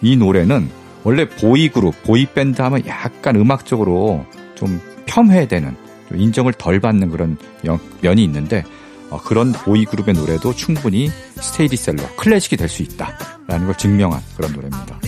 이 0.00 0.16
노래는 0.16 0.70
원래 1.04 1.28
보이 1.28 1.68
그룹, 1.68 1.94
보이 2.02 2.26
밴드 2.26 2.62
하면 2.62 2.84
약간 2.86 3.36
음악적으로 3.36 4.24
좀 4.54 4.80
폄훼되는, 5.06 5.76
좀 6.08 6.18
인정을 6.18 6.54
덜 6.54 6.80
받는 6.80 7.10
그런 7.10 7.36
연- 7.66 7.78
면이 8.00 8.24
있는데, 8.24 8.64
어, 9.10 9.20
그런 9.22 9.52
보이 9.52 9.84
그룹의 9.84 10.14
노래도 10.14 10.54
충분히 10.54 11.10
스테디셀러, 11.40 12.16
클래식이 12.16 12.56
될 12.56 12.68
수 12.68 12.82
있다라는 12.82 13.66
걸 13.66 13.76
증명한 13.76 14.20
그런 14.36 14.52
노래입니다. 14.52 14.98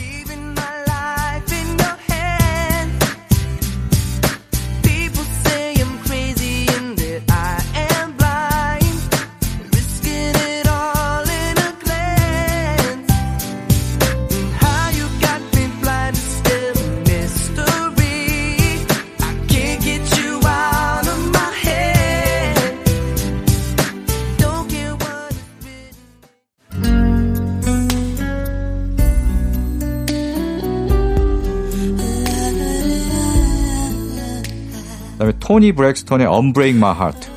토니 35.55 35.71
브렉스턴의 35.71 36.27
Unbreak 36.27 36.77
My 36.77 36.93
Heart. 36.97 37.29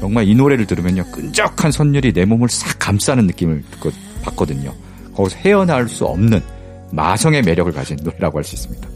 정말 0.00 0.26
이 0.26 0.34
노래를 0.34 0.66
들으면요 0.66 1.04
끈적한 1.12 1.70
선율이 1.70 2.12
내 2.12 2.24
몸을 2.24 2.48
싹 2.48 2.76
감싸는 2.80 3.28
느낌을 3.28 3.62
그- 3.78 3.92
받거든요. 4.24 4.74
거기서 5.14 5.36
헤어나올 5.36 5.88
수 5.88 6.04
없는 6.06 6.40
마성의 6.90 7.42
매력을 7.42 7.70
가진 7.72 7.98
노래라고 8.02 8.38
할 8.38 8.44
수 8.44 8.56
있습니다. 8.56 8.88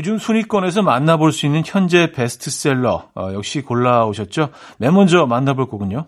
요즘 0.00 0.16
순위권에서 0.16 0.80
만나볼 0.80 1.30
수 1.30 1.44
있는 1.44 1.62
현재 1.62 2.10
베스트셀러 2.10 3.10
어, 3.14 3.32
역시 3.34 3.60
골라오셨죠? 3.60 4.48
맨 4.78 4.94
먼저 4.94 5.26
만나볼 5.26 5.66
곡은요. 5.66 6.06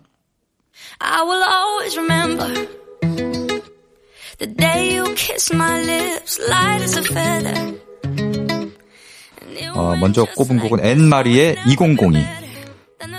I 0.97 1.21
will 1.21 1.43
always 1.43 1.99
remember 1.99 2.67
the 4.39 4.51
day 4.51 4.97
you 4.97 5.03
kissed 5.13 5.55
my 5.55 5.79
lips, 5.83 6.41
light 6.41 6.81
as 6.81 6.97
a 6.97 7.03
feather. 7.03 7.79
어, 9.75 9.95
먼저 9.97 10.25
꼽은 10.37 10.57
곡은 10.57 10.83
앤마리의 10.83 11.57
2002. 11.67 12.25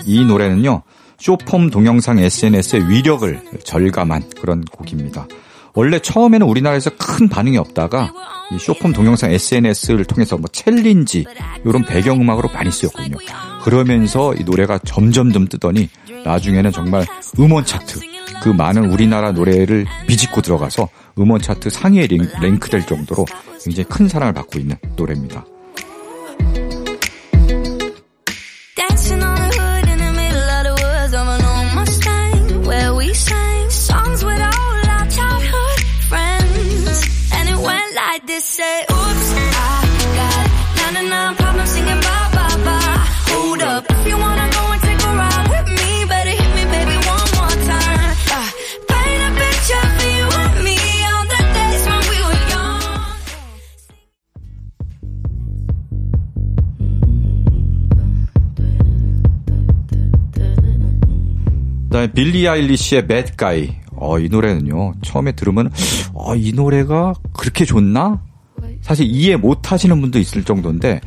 이 0.07 0.25
노래는요, 0.25 0.83
쇼폼 1.19 1.71
동영상 1.71 2.19
SNS의 2.19 2.91
위력을 2.91 3.61
절감한 3.63 4.31
그런 4.41 4.65
곡입니다. 4.65 5.29
원래 5.75 5.99
처음에는 5.99 6.47
우리나라에서 6.47 6.91
큰 6.97 7.29
반응이 7.29 7.59
없다가 7.59 8.13
이 8.53 8.59
숏폼 8.59 8.93
동영상 8.93 9.33
SNS를 9.33 10.05
통해서 10.05 10.37
뭐 10.37 10.47
챌린지 10.53 11.25
이런 11.65 11.85
배경음악으로 11.85 12.49
많이 12.53 12.71
쓰였거든요. 12.71 13.17
그러면서 13.65 14.35
이 14.35 14.45
노래가 14.45 14.79
점점점 14.79 15.49
뜨더니 15.49 15.89
나중에는 16.25 16.71
정말 16.71 17.05
음원 17.41 17.65
차트 17.65 17.99
그 18.43 18.51
많은 18.51 18.91
우리나라 18.91 19.33
노래를 19.33 19.87
비집고 20.07 20.43
들어가서 20.43 20.89
음원 21.19 21.41
차트 21.41 21.71
상위에 21.71 22.07
랭- 22.07 22.29
랭크될 22.41 22.87
정도로 22.87 23.25
굉장히 23.65 23.89
큰 23.89 24.07
사랑을 24.09 24.35
받고 24.35 24.59
있는 24.59 24.77
노래입니다. 24.97 25.45
Say, 38.55 38.81
oops, 38.83 39.29
I 39.35 39.83
got 40.19 40.47
99 40.95 41.35
problems 41.37 41.71
singing 41.71 42.01
bye, 42.07 42.31
bye, 42.37 42.57
bye. 42.67 42.99
Hold 43.35 43.63
up, 43.63 43.85
if 43.91 44.07
you 44.07 44.17
wanna 44.17 44.47
go 44.57 44.63
and 44.73 44.81
take 44.87 45.03
a 45.03 45.13
ride 45.21 45.47
with 45.55 45.69
me, 45.79 45.91
better 46.13 46.35
hit 46.41 46.51
me, 46.59 46.65
baby, 46.75 46.97
one 47.15 47.31
more 47.39 47.57
time. 47.73 48.15
Uh, 48.39 48.51
paint 48.91 49.23
a 49.27 49.31
picture 49.43 49.87
for 49.99 50.09
you 50.19 50.27
and 50.43 50.55
me 50.67 50.77
on 51.15 51.25
the 51.35 51.41
days 51.57 51.83
when 51.91 52.03
we 52.11 52.19
were 52.27 52.43
young. 52.55 52.83
그다음에 61.89 62.13
빌리 62.13 62.49
아일리시의 62.49 63.07
Bad 63.09 63.37
Guy. 63.37 63.81
어, 63.97 64.19
이 64.19 64.29
노래는요. 64.29 64.95
처음에 65.03 65.33
들으면 65.33 65.73
어, 66.13 66.37
이 66.37 66.53
노래가 66.53 67.15
그렇게 67.33 67.65
좋나? 67.65 68.24
사실 68.85 69.07
이해 69.07 69.35
못 69.37 69.73
하시는 69.73 69.99
분도 69.99 70.19
있을 70.19 70.45
정도인데 70.45 71.01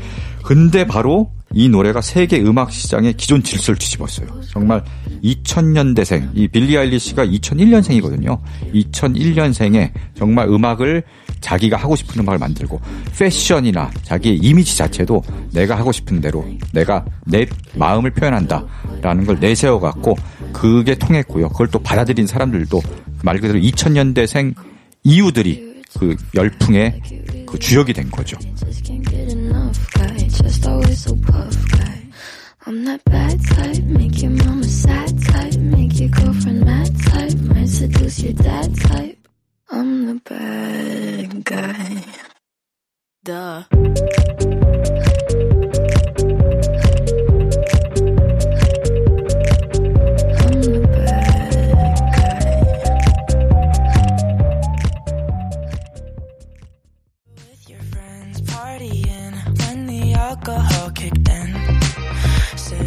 근데 0.43 0.88
바로 0.88 1.32
이 1.53 1.69
노래가 1.69 2.01
세계 2.01 2.41
음악 2.41 2.71
시장의 2.71 3.13
기존 3.13 3.43
질서를 3.43 3.78
뒤집었어요. 3.78 4.28
정말 4.49 4.84
2000년대생, 5.23 6.32
이 6.34 6.47
빌리 6.47 6.75
아일리시가 6.75 7.25
2001년생이거든요. 7.25 8.39
2001년생에 8.73 9.91
정말 10.15 10.49
음악을 10.49 11.03
자기가 11.39 11.78
하고 11.78 11.95
싶은 11.95 12.21
음악을 12.21 12.39
만들고 12.39 12.82
패션이나 13.17 13.91
자기의 14.01 14.38
이미지 14.38 14.75
자체도 14.75 15.21
내가 15.53 15.78
하고 15.78 15.91
싶은 15.91 16.19
대로 16.19 16.45
내가 16.73 17.05
내 17.28 17.45
마음을 17.75 18.09
표현한다라는 18.11 19.25
걸 19.25 19.39
내세워 19.39 19.80
갖고 19.80 20.15
그게 20.51 20.95
통했고요. 20.95 21.49
그걸 21.49 21.67
또 21.67 21.78
받아들인 21.78 22.25
사람들도 22.25 22.82
말 23.21 23.39
그대로 23.39 23.59
2000년대생 23.59 24.55
이유들이 25.03 25.66
그 25.97 26.15
열풍의 26.35 27.01
그 27.47 27.57
주역이 27.57 27.93
된 27.93 28.11
거죠. 28.11 28.37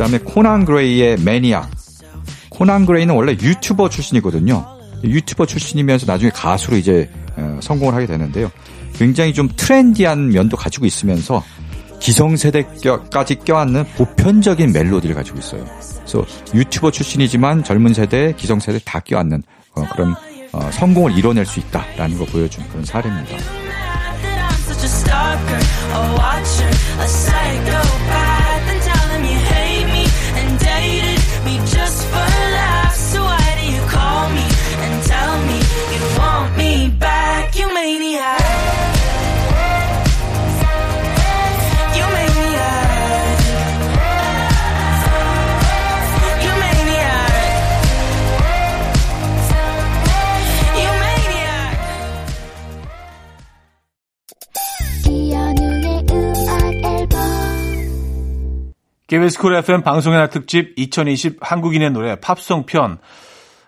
그다음에 0.01 0.19
코난 0.19 0.65
그레이의 0.65 1.19
Maniac. 1.21 1.71
코난 2.49 2.87
그레이는 2.87 3.15
원래 3.15 3.33
유튜버 3.33 3.91
출신이거든요. 3.91 4.65
유튜버 5.05 5.45
출신이면서 5.45 6.07
나중에 6.11 6.31
가수로 6.31 6.79
이제 6.79 7.11
어, 7.37 7.59
성공을 7.63 7.95
하게 7.95 8.07
되는데요. 8.07 8.51
굉장히 8.95 9.35
좀 9.35 9.49
트렌디한 9.55 10.31
면도 10.31 10.57
가지고 10.57 10.87
있으면서 10.87 11.45
기성세대까지 12.01 13.37
껴안는 13.45 13.85
보편적인 13.97 14.73
멜로디를 14.73 15.15
가지고 15.15 15.39
있어요. 15.39 15.67
그래서 15.97 16.25
유튜버 16.55 16.93
출신이지만 16.93 17.63
젊은 17.63 17.93
세대, 17.93 18.33
기성세대 18.39 18.81
다 18.87 19.01
껴안는 19.01 19.43
어, 19.75 19.85
그런 19.93 20.15
어, 20.53 20.71
성공을 20.73 21.17
이뤄낼 21.17 21.45
수 21.45 21.61
있다라는 21.61 22.17
걸 22.17 22.27
보여준 22.29 22.67
그런 22.71 22.87
사례입니다. 22.87 23.37
KBS 59.11 59.41
Cool 59.41 59.57
FM 59.57 59.83
방송의 59.83 60.21
날 60.21 60.31
특집 60.31 60.73
2020 60.77 61.39
한국인의 61.41 61.91
노래 61.91 62.15
팝송 62.21 62.65
편. 62.65 62.99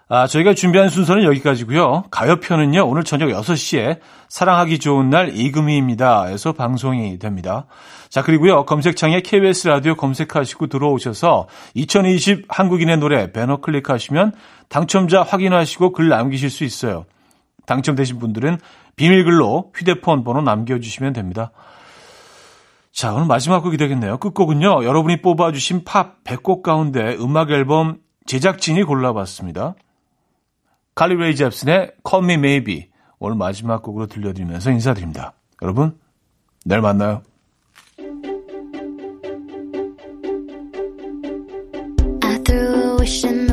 아, 0.09 0.28
저희가 0.28 0.55
준비한 0.55 0.88
순서는 0.88 1.24
여기까지고요. 1.24 2.05
가요 2.12 2.38
편은요. 2.38 2.86
오늘 2.86 3.03
저녁 3.03 3.26
6시에 3.26 3.99
사랑하기 4.28 4.78
좋은 4.78 5.11
날 5.11 5.36
이금희입니다. 5.36 6.30
에서 6.30 6.53
방송이 6.53 7.18
됩니다. 7.18 7.66
자, 8.09 8.22
그리고요. 8.22 8.66
검색창에 8.66 9.20
KBS 9.22 9.66
라디오 9.66 9.97
검색하시고 9.97 10.68
들어오셔서 10.68 11.49
2020 11.74 12.45
한국인의 12.49 12.99
노래 12.99 13.32
배너 13.32 13.57
클릭하시면 13.57 14.34
당첨자 14.68 15.24
확인하시고 15.24 15.90
글 15.90 16.09
남기실 16.09 16.51
수 16.51 16.62
있어요. 16.62 17.05
당첨되신 17.66 18.20
분들은 18.20 18.59
비밀글로 18.95 19.72
휴대폰 19.74 20.22
번호 20.22 20.40
남겨주시면 20.40 21.14
됩니다. 21.14 21.51
자, 22.93 23.14
오늘 23.14 23.26
마지막 23.26 23.61
곡이 23.62 23.78
되겠네요. 23.78 24.18
끝곡은요. 24.18 24.84
여러분이 24.84 25.22
뽑아주신 25.22 25.84
팝 25.84 26.22
100곡 26.24 26.62
가운데 26.62 27.16
음악 27.18 27.51
앨범 27.51 27.99
제작진이 28.26 28.82
골라봤습니다. 28.84 29.74
칼리 30.95 31.16
레이 31.16 31.34
잽슨의 31.34 31.93
Call 32.07 32.24
Me 32.24 32.34
Maybe 32.34 32.90
오늘 33.18 33.36
마지막 33.36 33.82
곡으로 33.82 34.07
들려드리면서 34.07 34.70
인사드립니다. 34.72 35.32
여러분, 35.62 35.99
내일 36.66 36.82
만나요. 36.82 37.22
I 42.22 42.38
threw 42.45 42.74
a 42.74 42.97
wish 43.01 43.26
in 43.26 43.47
the 43.47 43.51